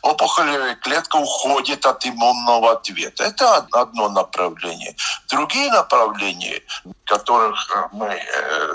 опухолевая 0.00 0.76
клетка 0.76 1.16
уходит 1.16 1.84
от 1.84 2.06
иммунного 2.06 2.72
ответа. 2.72 3.24
Это 3.24 3.66
одно 3.72 4.08
направление. 4.08 4.96
Другие 5.28 5.70
направления, 5.70 6.62
которых 7.04 7.70
мы 7.92 8.18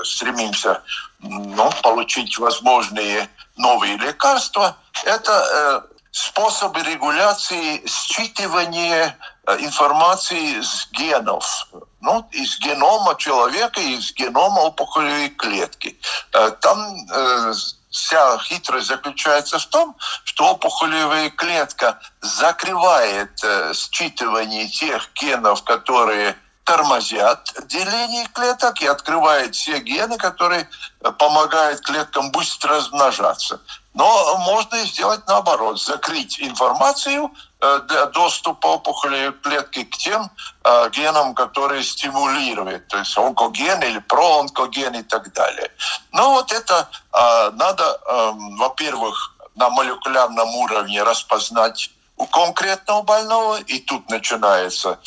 стремимся 0.03 0.83
ну, 1.19 1.71
получить 1.81 2.37
возможные 2.37 3.27
новые 3.55 3.97
лекарства, 3.97 4.77
это 5.03 5.87
способы 6.11 6.81
регуляции 6.83 7.83
считывания 7.85 9.15
э, 9.45 9.57
информации 9.59 10.61
с 10.61 10.87
генов, 10.91 11.67
ну, 12.01 12.27
из 12.31 12.59
генома 12.59 13.15
человека, 13.15 13.79
из 13.79 14.13
генома 14.13 14.59
опухолевой 14.61 15.29
клетки. 15.29 15.99
Э, 16.33 16.51
там 16.61 16.95
э, 17.11 17.53
вся 17.89 18.37
хитрость 18.39 18.87
заключается 18.87 19.59
в 19.59 19.65
том, 19.67 19.95
что 20.23 20.51
опухолевая 20.51 21.29
клетка 21.29 21.99
закрывает 22.21 23.41
считывание 23.73 24.67
тех 24.67 25.09
генов, 25.15 25.63
которые 25.63 26.35
тормозят 26.67 27.49
деление 27.67 28.27
клеток 28.33 28.81
и 28.81 28.87
открывают 28.87 29.55
все 29.55 29.79
гены, 29.79 30.17
которые 30.17 30.69
помогают 31.17 31.79
клеткам 31.79 32.29
быстро 32.31 32.75
размножаться. 32.75 33.61
Но 33.93 34.37
можно 34.39 34.75
и 34.75 34.85
сделать 34.85 35.21
наоборот, 35.27 35.81
закрыть 35.81 36.39
информацию 36.41 37.31
э, 37.61 37.79
для 37.87 38.05
доступа 38.07 38.67
опухоли 38.67 39.33
клетки 39.41 39.85
к 39.85 39.97
тем 39.97 40.29
э, 40.65 40.89
генам, 40.91 41.33
которые 41.33 41.83
стимулируют, 41.83 42.87
то 42.89 42.97
есть 42.97 43.17
онкоген 43.17 43.81
или 43.83 43.99
проонкоген 43.99 44.93
и 44.95 45.03
так 45.03 45.33
далее. 45.33 45.71
Но 46.11 46.33
вот 46.33 46.51
это 46.51 46.89
э, 47.13 47.51
надо, 47.51 47.99
эм, 48.07 48.57
во-первых, 48.57 49.33
на 49.55 49.69
молекулярном 49.69 50.49
уровне 50.55 51.01
распознать 51.01 51.89
у 52.17 52.25
конкретного 52.25 53.03
больного, 53.03 53.59
и 53.61 53.79
тут 53.79 54.09
начинается 54.09 54.99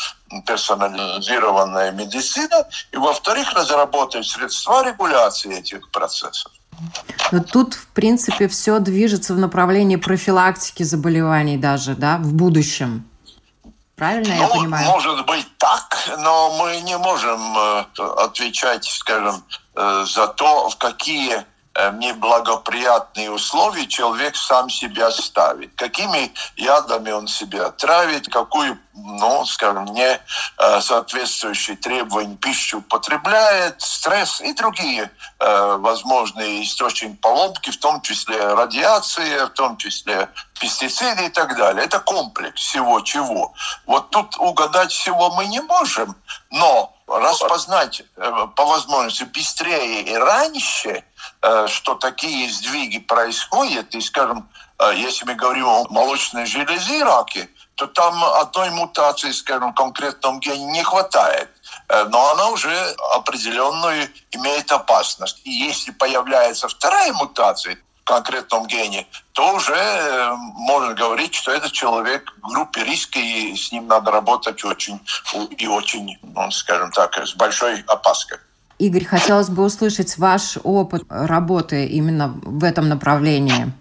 персонализированная 0.46 1.90
медицина, 1.90 2.66
и, 2.92 2.96
во-вторых, 2.96 3.52
разработать 3.52 4.26
средства 4.26 4.84
регуляции 4.84 5.58
этих 5.58 5.90
процессов. 5.90 6.52
Но 7.32 7.42
тут, 7.42 7.74
в 7.74 7.88
принципе, 7.88 8.48
все 8.48 8.78
движется 8.78 9.34
в 9.34 9.38
направлении 9.38 9.96
профилактики 9.96 10.82
заболеваний 10.82 11.58
даже, 11.58 11.94
да, 11.94 12.18
в 12.18 12.32
будущем. 12.32 13.06
Правильно 13.96 14.34
ну, 14.34 14.42
я 14.42 14.48
понимаю? 14.48 14.86
Может 14.86 15.26
быть 15.26 15.46
так, 15.58 15.98
но 16.20 16.56
мы 16.56 16.80
не 16.80 16.96
можем 16.96 17.58
э, 17.58 17.84
отвечать, 18.16 18.84
скажем, 18.84 19.44
э, 19.76 20.04
за 20.06 20.28
то, 20.28 20.70
в 20.70 20.76
какие 20.78 21.44
Э, 21.72 21.92
неблагоприятные 21.92 23.30
условия 23.30 23.86
человек 23.86 24.34
сам 24.34 24.68
себя 24.68 25.08
ставит. 25.12 25.72
Какими 25.76 26.32
ядами 26.56 27.12
он 27.12 27.28
себя 27.28 27.70
травит, 27.70 28.26
какую, 28.28 28.76
ну, 28.92 29.44
скажем, 29.46 29.84
не 29.84 30.20
э, 30.58 30.80
соответствующие 30.80 31.76
требованиям 31.76 32.36
пищу 32.38 32.78
употребляет, 32.78 33.80
стресс 33.80 34.40
и 34.40 34.52
другие 34.52 35.12
э, 35.38 35.76
возможные 35.76 36.64
источники 36.64 37.14
поломки, 37.14 37.70
в 37.70 37.78
том 37.78 38.00
числе 38.02 38.36
радиация, 38.54 39.46
в 39.46 39.50
том 39.50 39.76
числе 39.76 40.28
пестициды 40.58 41.26
и 41.26 41.28
так 41.28 41.56
далее. 41.56 41.84
Это 41.84 42.00
комплекс 42.00 42.60
всего 42.60 43.00
чего. 43.00 43.52
Вот 43.86 44.10
тут 44.10 44.36
угадать 44.38 44.90
всего 44.90 45.30
мы 45.36 45.46
не 45.46 45.60
можем, 45.60 46.16
но 46.50 46.92
распознать 47.10 48.02
по 48.14 48.64
возможности 48.64 49.24
быстрее 49.24 50.02
и 50.02 50.14
раньше– 50.14 51.04
Э, 51.42 51.66
что 51.68 51.94
такие 51.94 52.50
сдвиги 52.50 52.98
происходят, 52.98 53.94
и, 53.94 54.00
скажем, 54.00 54.48
э, 54.78 54.92
если 54.94 55.24
мы 55.24 55.34
говорим 55.34 55.66
о 55.66 55.86
молочной 55.88 56.44
железе 56.44 57.02
раке, 57.02 57.48
то 57.76 57.86
там 57.86 58.22
одной 58.22 58.70
мутации, 58.70 59.30
скажем, 59.30 59.72
в 59.72 59.74
конкретном 59.74 60.40
гене 60.40 60.66
не 60.66 60.82
хватает. 60.82 61.48
Э, 61.88 62.04
но 62.04 62.32
она 62.32 62.48
уже 62.48 62.94
определенную 63.14 64.10
имеет 64.32 64.70
опасность. 64.70 65.40
И 65.44 65.50
если 65.50 65.92
появляется 65.92 66.68
вторая 66.68 67.12
мутация 67.14 67.78
конкретном 68.10 68.66
гене, 68.66 69.06
то 69.32 69.54
уже 69.54 70.32
можно 70.54 70.94
говорить, 70.94 71.34
что 71.34 71.52
этот 71.52 71.72
человек 71.72 72.32
в 72.42 72.48
группе 72.52 72.84
риска, 72.84 73.18
и 73.18 73.54
с 73.54 73.70
ним 73.72 73.86
надо 73.86 74.10
работать 74.10 74.64
очень 74.64 75.00
и 75.56 75.66
очень, 75.68 76.18
ну, 76.22 76.50
скажем 76.50 76.90
так, 76.90 77.16
с 77.16 77.34
большой 77.34 77.82
опаской. 77.86 78.38
Игорь, 78.78 79.04
хотелось 79.04 79.48
бы 79.48 79.64
услышать 79.64 80.18
ваш 80.18 80.58
опыт 80.64 81.04
работы 81.08 81.86
именно 81.86 82.28
в 82.42 82.64
этом 82.64 82.88
направлении. 82.88 83.72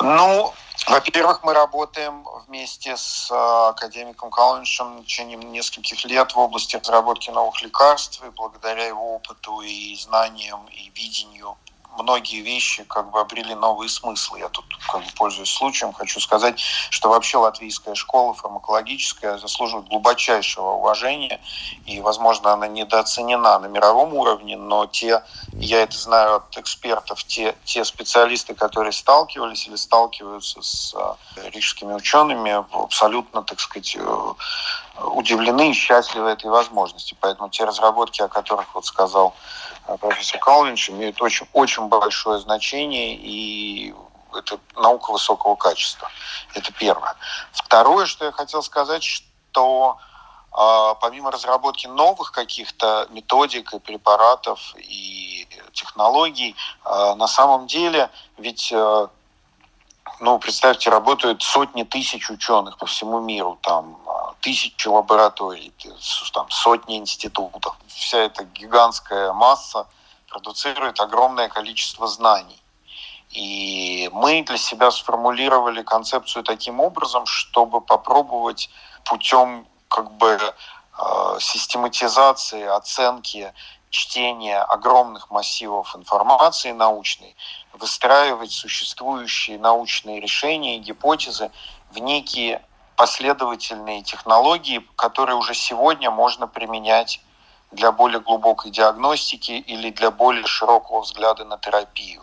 Ну, 0.00 0.52
во-первых, 0.88 1.44
мы 1.44 1.54
работаем 1.54 2.24
вместе 2.46 2.96
с 2.96 3.30
э, 3.30 3.34
академиком 3.70 4.30
Калнишем 4.30 4.98
в 4.98 5.04
течение 5.04 5.36
нескольких 5.36 6.04
лет 6.04 6.32
в 6.32 6.38
области 6.38 6.76
разработки 6.76 7.30
новых 7.30 7.62
лекарств, 7.62 8.22
и 8.26 8.30
благодаря 8.30 8.86
его 8.86 9.14
опыту 9.14 9.60
и 9.60 9.94
знаниям, 9.96 10.66
и 10.68 10.90
видению 10.94 11.56
многие 11.98 12.40
вещи 12.40 12.84
как 12.84 13.10
бы 13.10 13.20
обрели 13.20 13.54
новые 13.54 13.88
смыслы. 13.88 14.40
Я 14.40 14.48
тут, 14.48 14.64
как 14.90 15.02
бы, 15.02 15.10
пользуясь 15.16 15.50
случаем, 15.50 15.92
хочу 15.92 16.20
сказать, 16.20 16.60
что 16.90 17.08
вообще 17.08 17.38
латвийская 17.38 17.94
школа 17.94 18.34
фармакологическая 18.34 19.38
заслуживает 19.38 19.88
глубочайшего 19.88 20.70
уважения, 20.72 21.40
и, 21.86 22.00
возможно, 22.00 22.52
она 22.52 22.68
недооценена 22.68 23.58
на 23.58 23.66
мировом 23.66 24.14
уровне, 24.14 24.56
но 24.56 24.86
те, 24.86 25.22
я 25.52 25.82
это 25.82 25.96
знаю 25.96 26.36
от 26.36 26.56
экспертов, 26.58 27.24
те, 27.24 27.54
те 27.64 27.84
специалисты, 27.84 28.54
которые 28.54 28.92
сталкивались 28.92 29.66
или 29.66 29.76
сталкиваются 29.76 30.62
с 30.62 30.94
э, 30.94 31.50
рижскими 31.50 31.94
учеными, 31.94 32.64
абсолютно, 32.84 33.42
так 33.42 33.60
сказать, 33.60 33.96
э, 33.98 34.32
удивлены 35.04 35.70
и 35.70 35.74
счастливы 35.74 36.30
этой 36.30 36.50
возможности. 36.50 37.16
Поэтому 37.20 37.48
те 37.48 37.64
разработки, 37.64 38.22
о 38.22 38.28
которых 38.28 38.74
вот 38.74 38.84
сказал 38.84 39.34
а 39.86 39.96
профессор 39.96 40.38
Калвинч 40.38 40.90
имеют 40.90 41.20
очень, 41.20 41.46
очень 41.52 41.88
большое 41.88 42.38
значение, 42.38 43.14
и 43.14 43.94
это 44.34 44.58
наука 44.76 45.12
высокого 45.12 45.56
качества. 45.56 46.08
Это 46.54 46.72
первое. 46.72 47.14
Второе, 47.52 48.06
что 48.06 48.24
я 48.24 48.32
хотел 48.32 48.62
сказать, 48.62 49.02
что 49.02 49.98
э, 50.52 50.94
помимо 51.00 51.30
разработки 51.30 51.86
новых 51.88 52.32
каких-то 52.32 53.08
методик 53.10 53.72
и 53.74 53.80
препаратов 53.80 54.74
и 54.76 55.48
технологий, 55.72 56.54
э, 56.84 57.14
на 57.14 57.26
самом 57.26 57.66
деле 57.66 58.10
ведь 58.38 58.70
э, 58.72 59.08
ну, 60.20 60.38
представьте, 60.38 60.90
работают 60.90 61.42
сотни 61.42 61.82
тысяч 61.82 62.30
ученых 62.30 62.78
по 62.78 62.86
всему 62.86 63.20
миру, 63.20 63.58
там 63.60 63.98
тысячи 64.42 64.88
лабораторий, 64.88 65.72
там, 66.34 66.50
сотни 66.50 66.98
институтов. 66.98 67.76
Вся 67.86 68.18
эта 68.18 68.44
гигантская 68.44 69.32
масса 69.32 69.86
продуцирует 70.28 71.00
огромное 71.00 71.48
количество 71.48 72.06
знаний. 72.06 72.60
И 73.30 74.10
мы 74.12 74.42
для 74.42 74.58
себя 74.58 74.90
сформулировали 74.90 75.82
концепцию 75.82 76.42
таким 76.42 76.80
образом, 76.80 77.24
чтобы 77.24 77.80
попробовать 77.80 78.68
путем 79.04 79.66
как 79.88 80.10
бы 80.12 80.38
э, 80.38 81.36
систематизации, 81.40 82.64
оценки, 82.64 83.54
чтения 83.88 84.58
огромных 84.58 85.30
массивов 85.30 85.94
информации 85.94 86.72
научной, 86.72 87.36
выстраивать 87.74 88.52
существующие 88.52 89.58
научные 89.58 90.20
решения 90.20 90.76
и 90.76 90.80
гипотезы 90.80 91.50
в 91.90 91.98
некие 91.98 92.62
последовательные 92.96 94.02
технологии, 94.02 94.86
которые 94.96 95.36
уже 95.36 95.54
сегодня 95.54 96.10
можно 96.10 96.46
применять 96.46 97.20
для 97.70 97.90
более 97.90 98.20
глубокой 98.20 98.70
диагностики 98.70 99.52
или 99.52 99.90
для 99.90 100.10
более 100.10 100.46
широкого 100.46 101.00
взгляда 101.00 101.44
на 101.44 101.56
терапию. 101.58 102.22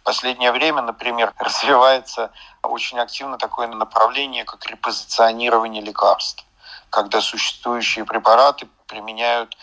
В 0.00 0.04
последнее 0.04 0.52
время, 0.52 0.82
например, 0.82 1.32
развивается 1.38 2.30
очень 2.62 2.98
активно 2.98 3.38
такое 3.38 3.66
направление, 3.68 4.44
как 4.44 4.66
репозиционирование 4.66 5.82
лекарств, 5.82 6.44
когда 6.90 7.20
существующие 7.20 8.04
препараты 8.04 8.68
применяют 8.86 9.56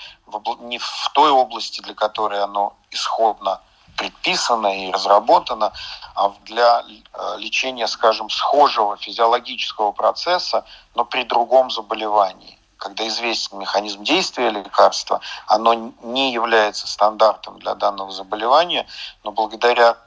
не 0.59 0.79
в 0.79 1.11
той 1.13 1.29
области, 1.29 1.81
для 1.81 1.93
которой 1.93 2.41
оно 2.41 2.73
исходно 2.89 3.61
предписано 3.97 4.87
и 4.87 4.91
разработано, 4.91 5.73
для 6.45 6.83
э, 6.83 7.37
лечения, 7.37 7.87
скажем, 7.87 8.29
схожего 8.29 8.97
физиологического 8.97 9.91
процесса, 9.91 10.65
но 10.95 11.05
при 11.05 11.23
другом 11.23 11.71
заболевании. 11.71 12.57
Когда 12.77 13.07
известен 13.07 13.59
механизм 13.59 14.03
действия 14.03 14.49
лекарства, 14.49 15.21
оно 15.47 15.93
не 16.01 16.33
является 16.33 16.87
стандартом 16.87 17.59
для 17.59 17.75
данного 17.75 18.11
заболевания, 18.11 18.87
но 19.23 19.31
благодаря 19.31 19.97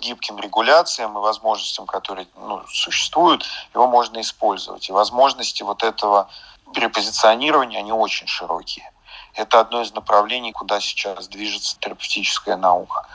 гибким 0.00 0.38
регуляциям 0.38 1.16
и 1.18 1.20
возможностям, 1.20 1.86
которые 1.86 2.28
ну, 2.36 2.62
существуют, 2.68 3.44
его 3.74 3.86
можно 3.86 4.20
использовать. 4.20 4.88
И 4.88 4.92
возможности 4.92 5.62
вот 5.62 5.82
этого 5.82 6.28
перепозиционирования, 6.74 7.78
они 7.78 7.92
очень 7.92 8.26
широкие. 8.26 8.90
Это 9.34 9.60
одно 9.60 9.82
из 9.82 9.92
направлений, 9.92 10.52
куда 10.52 10.80
сейчас 10.80 11.28
движется 11.28 11.76
терапевтическая 11.78 12.56
наука. 12.56 13.06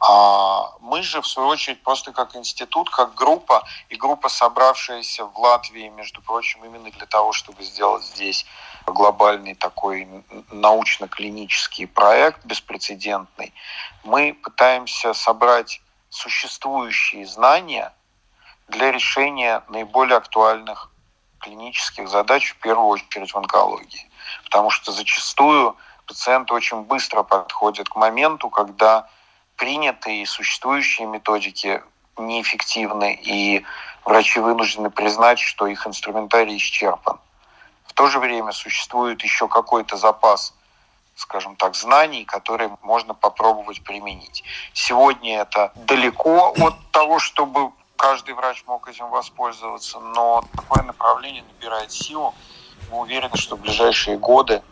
А 0.00 0.72
мы 0.80 1.02
же, 1.02 1.20
в 1.20 1.26
свою 1.26 1.48
очередь, 1.48 1.82
просто 1.82 2.12
как 2.12 2.36
институт, 2.36 2.88
как 2.90 3.14
группа, 3.14 3.64
и 3.88 3.96
группа, 3.96 4.28
собравшаяся 4.28 5.24
в 5.24 5.38
Латвии, 5.38 5.88
между 5.88 6.22
прочим, 6.22 6.64
именно 6.64 6.90
для 6.90 7.06
того, 7.06 7.32
чтобы 7.32 7.64
сделать 7.64 8.04
здесь 8.04 8.46
глобальный 8.86 9.54
такой 9.54 10.08
научно-клинический 10.50 11.86
проект, 11.86 12.44
беспрецедентный, 12.44 13.52
мы 14.04 14.34
пытаемся 14.34 15.14
собрать 15.14 15.80
существующие 16.10 17.26
знания 17.26 17.92
для 18.68 18.92
решения 18.92 19.62
наиболее 19.68 20.16
актуальных 20.16 20.90
клинических 21.40 22.08
задач, 22.08 22.52
в 22.52 22.56
первую 22.56 22.88
очередь 22.88 23.32
в 23.32 23.36
онкологии. 23.36 24.08
Потому 24.44 24.70
что 24.70 24.92
зачастую 24.92 25.76
пациенты 26.06 26.54
очень 26.54 26.82
быстро 26.82 27.22
подходят 27.22 27.88
к 27.88 27.96
моменту, 27.96 28.48
когда 28.48 29.08
принятые 29.58 30.22
и 30.22 30.26
существующие 30.26 31.06
методики 31.06 31.82
неэффективны, 32.16 33.14
и 33.14 33.64
врачи 34.04 34.40
вынуждены 34.40 34.90
признать, 34.90 35.38
что 35.38 35.66
их 35.66 35.86
инструментарий 35.86 36.56
исчерпан. 36.56 37.18
В 37.84 37.92
то 37.92 38.06
же 38.06 38.18
время 38.20 38.52
существует 38.52 39.22
еще 39.22 39.48
какой-то 39.48 39.96
запас 39.96 40.54
скажем 41.18 41.56
так, 41.56 41.74
знаний, 41.74 42.24
которые 42.24 42.78
можно 42.80 43.12
попробовать 43.12 43.82
применить. 43.82 44.44
Сегодня 44.72 45.40
это 45.40 45.72
далеко 45.74 46.54
от 46.56 46.74
того, 46.92 47.18
чтобы 47.18 47.72
каждый 47.96 48.34
врач 48.34 48.62
мог 48.68 48.88
этим 48.88 49.08
воспользоваться, 49.08 49.98
но 49.98 50.44
такое 50.54 50.84
направление 50.84 51.42
набирает 51.42 51.90
силу. 51.90 52.34
Мы 52.92 53.00
уверены, 53.00 53.36
что 53.36 53.56
в 53.56 53.60
ближайшие 53.60 54.16
годы 54.16 54.62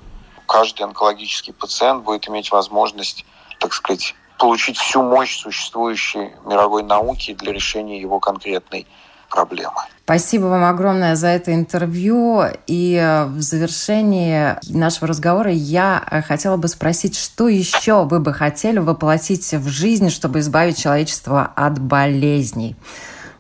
каждый 0.46 0.82
онкологический 0.82 1.52
пациент 1.52 2.04
будет 2.04 2.28
иметь 2.28 2.52
возможность, 2.52 3.26
так 3.58 3.74
сказать, 3.74 4.14
получить 4.38 4.76
всю 4.78 5.02
мощь 5.02 5.38
существующей 5.38 6.32
мировой 6.44 6.82
науки 6.82 7.34
для 7.34 7.52
решения 7.52 8.00
его 8.00 8.20
конкретной 8.20 8.86
проблемы. 9.28 9.76
Спасибо 10.04 10.44
вам 10.44 10.64
огромное 10.64 11.16
за 11.16 11.28
это 11.28 11.52
интервью. 11.52 12.44
И 12.66 12.94
э, 12.94 13.24
в 13.24 13.40
завершении 13.40 14.54
нашего 14.72 15.08
разговора 15.08 15.50
я 15.50 16.02
э, 16.10 16.22
хотела 16.22 16.56
бы 16.56 16.68
спросить, 16.68 17.18
что 17.18 17.48
еще 17.48 18.04
вы 18.04 18.20
бы 18.20 18.32
хотели 18.32 18.78
воплотить 18.78 19.52
в 19.52 19.68
жизнь, 19.68 20.10
чтобы 20.10 20.38
избавить 20.38 20.80
человечество 20.80 21.52
от 21.56 21.80
болезней? 21.80 22.76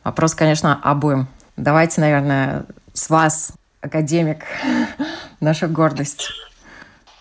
Вопрос, 0.02 0.34
конечно, 0.34 0.80
обоим. 0.82 1.28
Давайте, 1.56 2.00
наверное, 2.00 2.66
с 2.92 3.10
вас, 3.10 3.52
академик, 3.80 4.44
наша 5.40 5.68
гордость. 5.68 6.30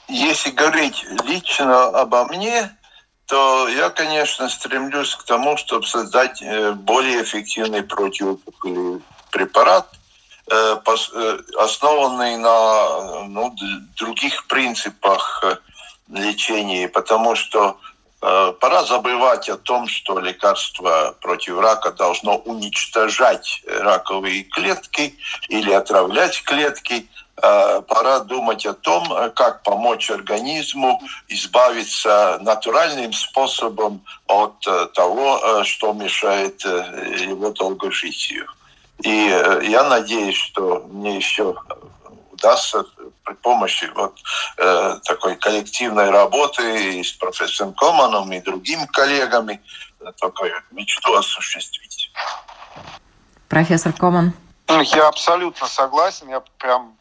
Если 0.07 0.51
говорить 0.51 1.05
лично 1.25 1.87
обо 1.89 2.25
мне, 2.25 2.69
то 3.27 3.67
я, 3.67 3.89
конечно, 3.89 4.49
стремлюсь 4.49 5.15
к 5.15 5.23
тому, 5.23 5.57
чтобы 5.57 5.85
создать 5.87 6.41
э, 6.41 6.73
более 6.73 7.23
эффективный 7.23 7.83
противопухолевый 7.83 9.01
препарат, 9.31 9.87
э, 10.51 10.77
э, 10.85 11.39
основанный 11.57 12.37
на 12.37 13.23
ну, 13.27 13.55
других 13.97 14.45
принципах 14.47 15.43
лечения, 16.07 16.87
потому 16.87 17.35
что 17.35 17.77
пора 18.19 18.83
забывать 18.83 19.49
о 19.49 19.57
том, 19.57 19.87
что 19.87 20.19
лекарство 20.19 21.15
против 21.21 21.59
рака 21.59 21.91
должно 21.91 22.37
уничтожать 22.37 23.61
раковые 23.67 24.43
клетки 24.43 25.15
или 25.47 25.71
отравлять 25.71 26.41
клетки, 26.43 27.07
пора 27.41 28.19
думать 28.21 28.65
о 28.65 28.73
том, 28.73 29.11
э, 29.11 29.29
как 29.31 29.63
помочь 29.63 30.09
организму 30.09 31.01
избавиться 31.27 32.39
натуральным 32.41 33.11
способом 33.13 34.01
от 34.27 34.55
э, 34.67 34.87
того, 34.93 35.63
что 35.63 35.93
мешает 35.93 36.63
его 36.63 37.51
долгожитию. 37.51 38.47
И 39.03 39.09
я 39.09 39.83
надеюсь, 39.89 40.37
что 40.37 40.85
мне 40.89 41.17
еще 41.17 41.55
удастся 42.31 42.85
при 43.23 43.33
помощи 43.33 43.89
вот 43.95 44.17
э, 44.57 44.99
такой 45.03 45.35
коллективной 45.35 46.11
работы 46.11 47.03
с 47.03 47.11
профессором 47.11 47.73
Команом 47.73 48.31
и 48.31 48.39
другими 48.39 48.85
коллегами 48.85 49.61
такую 50.19 50.53
мечту 50.71 51.13
осуществить. 51.15 52.11
Профессор 53.49 53.93
Коман. 53.93 54.33
Я 54.67 55.07
абсолютно 55.07 55.67
согласен. 55.67 56.29
Я 56.29 56.41
прям 56.57 56.95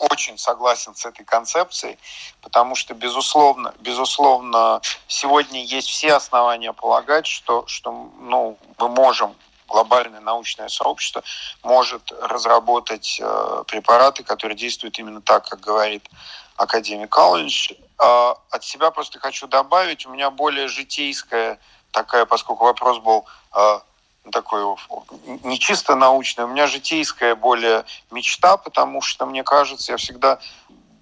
очень 0.00 0.38
согласен 0.38 0.94
с 0.94 1.04
этой 1.04 1.24
концепцией, 1.24 1.98
потому 2.40 2.74
что, 2.74 2.94
безусловно, 2.94 3.74
безусловно, 3.80 4.80
сегодня 5.06 5.62
есть 5.62 5.88
все 5.88 6.14
основания 6.14 6.72
полагать, 6.72 7.26
что, 7.26 7.64
что 7.66 8.10
ну, 8.20 8.58
мы 8.78 8.88
можем 8.88 9.34
глобальное 9.70 10.20
научное 10.20 10.68
сообщество 10.68 11.22
может 11.62 12.12
разработать 12.20 13.20
э, 13.22 13.64
препараты, 13.66 14.24
которые 14.24 14.56
действуют 14.56 14.98
именно 14.98 15.20
так, 15.22 15.48
как 15.48 15.60
говорит 15.60 16.08
академик 16.56 17.10
Каллинч. 17.10 17.72
Э, 17.72 18.34
от 18.50 18.64
себя 18.64 18.90
просто 18.90 19.20
хочу 19.20 19.46
добавить, 19.46 20.06
у 20.06 20.10
меня 20.10 20.30
более 20.30 20.66
житейская 20.68 21.58
такая, 21.92 22.26
поскольку 22.26 22.64
вопрос 22.64 22.98
был 22.98 23.26
э, 23.54 23.80
такой 24.32 24.62
не 25.44 25.58
чисто 25.58 25.94
научный, 25.94 26.44
у 26.44 26.48
меня 26.48 26.66
житейская 26.66 27.34
более 27.34 27.84
мечта, 28.10 28.56
потому 28.56 29.00
что, 29.00 29.26
мне 29.26 29.42
кажется, 29.42 29.92
я 29.92 29.98
всегда 29.98 30.38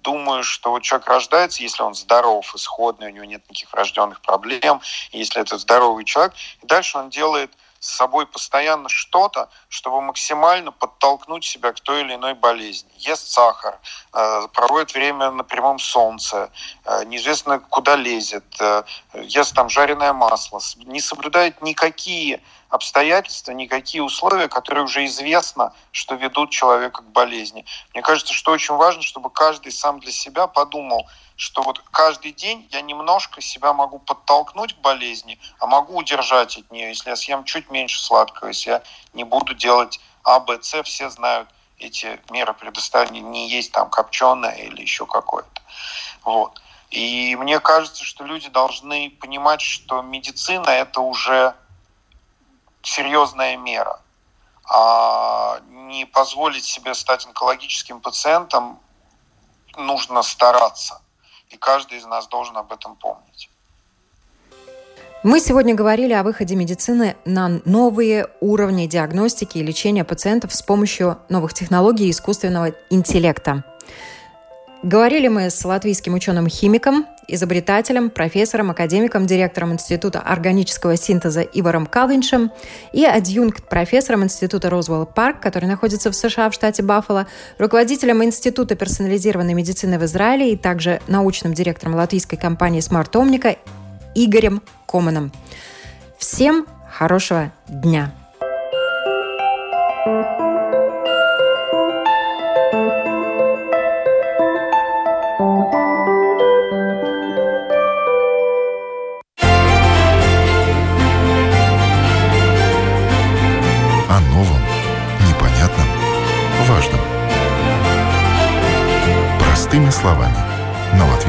думаю, 0.01 0.43
что 0.43 0.71
вот 0.71 0.81
человек 0.81 1.07
рождается, 1.07 1.61
если 1.61 1.83
он 1.83 1.93
здоров, 1.93 2.55
исходный, 2.55 3.07
у 3.07 3.11
него 3.11 3.25
нет 3.25 3.43
никаких 3.49 3.71
врожденных 3.71 4.21
проблем, 4.21 4.81
если 5.11 5.41
это 5.41 5.57
здоровый 5.57 6.05
человек, 6.05 6.33
и 6.61 6.65
дальше 6.65 6.97
он 6.97 7.09
делает 7.09 7.51
с 7.79 7.95
собой 7.95 8.25
постоянно 8.27 8.89
что-то, 8.89 9.49
чтобы 9.69 10.01
максимально 10.01 10.71
подтолкнуть 10.71 11.45
себя 11.45 11.71
к 11.71 11.79
той 11.79 12.01
или 12.01 12.15
иной 12.15 12.33
болезни. 12.33 12.89
Ест 12.97 13.29
сахар, 13.29 13.79
э, 14.13 14.47
проводит 14.53 14.93
время 14.93 15.31
на 15.31 15.43
прямом 15.43 15.79
солнце, 15.79 16.51
э, 16.85 17.05
неизвестно 17.05 17.59
куда 17.59 17.95
лезет, 17.95 18.43
э, 18.59 18.83
ест 19.13 19.55
там 19.55 19.69
жареное 19.69 20.13
масло, 20.13 20.59
не 20.77 20.99
соблюдает 20.99 21.61
никакие 21.61 22.41
обстоятельства, 22.69 23.51
никакие 23.51 24.03
условия, 24.03 24.47
которые 24.47 24.83
уже 24.83 25.05
известно, 25.05 25.73
что 25.91 26.15
ведут 26.15 26.51
человека 26.51 27.01
к 27.01 27.11
болезни. 27.11 27.65
Мне 27.93 28.03
кажется, 28.03 28.33
что 28.33 28.51
очень 28.51 28.75
важно, 28.75 29.01
чтобы 29.01 29.29
каждый 29.29 29.71
сам 29.71 29.99
для 29.99 30.11
себя 30.11 30.47
подумал, 30.47 31.09
что 31.35 31.63
вот 31.63 31.79
каждый 31.91 32.31
день 32.31 32.67
я 32.71 32.81
немножко 32.81 33.41
себя 33.41 33.73
могу 33.73 33.97
подтолкнуть 33.99 34.75
к 34.75 34.79
болезни, 34.79 35.39
а 35.59 35.65
могу 35.65 35.97
удержать 35.97 36.57
от 36.57 36.71
нее, 36.71 36.89
если 36.89 37.09
я 37.09 37.15
съем 37.15 37.43
чуть 37.43 37.71
меньше 37.71 37.99
сладкого, 37.99 38.49
если 38.49 38.69
я 38.69 38.83
не 39.13 39.23
буду 39.23 39.55
делать 39.55 39.99
А, 40.23 40.39
Б, 40.39 40.59
С, 40.61 40.83
все 40.83 41.09
знают 41.09 41.49
эти 41.79 42.19
меры 42.29 42.53
предоставления, 42.53 43.21
не 43.21 43.49
есть 43.49 43.71
там 43.71 43.89
копченое 43.89 44.55
или 44.55 44.81
еще 44.81 45.05
какое-то. 45.05 45.61
Вот. 46.23 46.61
И 46.91 47.35
мне 47.35 47.59
кажется, 47.59 48.03
что 48.03 48.25
люди 48.25 48.49
должны 48.49 49.09
понимать, 49.11 49.61
что 49.61 50.01
медицина 50.01 50.69
это 50.69 51.01
уже 51.01 51.55
серьезная 52.89 53.57
мера. 53.57 53.99
А 54.65 55.59
не 55.69 56.05
позволить 56.05 56.65
себе 56.65 56.93
стать 56.93 57.25
онкологическим 57.25 57.99
пациентом 58.01 58.79
нужно 59.77 60.21
стараться. 60.21 61.01
И 61.49 61.57
каждый 61.57 61.97
из 61.97 62.05
нас 62.05 62.27
должен 62.27 62.57
об 62.57 62.71
этом 62.71 62.95
помнить. 62.95 63.49
Мы 65.21 65.39
сегодня 65.41 65.75
говорили 65.75 66.13
о 66.13 66.23
выходе 66.23 66.55
медицины 66.55 67.17
на 67.25 67.61
новые 67.65 68.27
уровни 68.39 68.85
диагностики 68.87 69.57
и 69.57 69.63
лечения 69.63 70.05
пациентов 70.05 70.53
с 70.53 70.61
помощью 70.61 71.17
новых 71.27 71.53
технологий 71.53 72.09
искусственного 72.09 72.73
интеллекта. 72.89 73.65
Говорили 74.81 75.27
мы 75.27 75.49
с 75.49 75.65
латвийским 75.65 76.13
ученым-химиком, 76.13 77.05
изобретателем, 77.27 78.09
профессором, 78.09 78.71
академиком, 78.71 79.25
директором 79.25 79.73
Института 79.73 80.21
органического 80.21 80.95
синтеза 80.95 81.41
Иваром 81.41 81.85
Калвиншем 81.85 82.49
и 82.93 83.03
адъюнкт-профессором 83.03 84.23
Института 84.23 84.69
Розвелл 84.69 85.05
Парк, 85.05 85.41
который 85.41 85.65
находится 85.65 86.11
в 86.11 86.15
США 86.15 86.49
в 86.49 86.53
штате 86.53 86.81
Баффало, 86.81 87.27
руководителем 87.57 88.23
Института 88.23 88.75
персонализированной 88.75 89.53
медицины 89.53 89.99
в 89.99 90.05
Израиле 90.05 90.53
и 90.53 90.55
также 90.55 91.01
научным 91.07 91.53
директором 91.53 91.95
латвийской 91.95 92.37
компании 92.37 92.79
Omnica 92.79 93.57
Игорем 94.15 94.61
Команом. 94.87 95.33
Всем 96.17 96.65
хорошего 96.89 97.51
дня! 97.67 98.13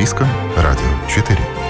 Латвийском 0.01 0.29
радио 0.57 0.89
4. 1.11 1.70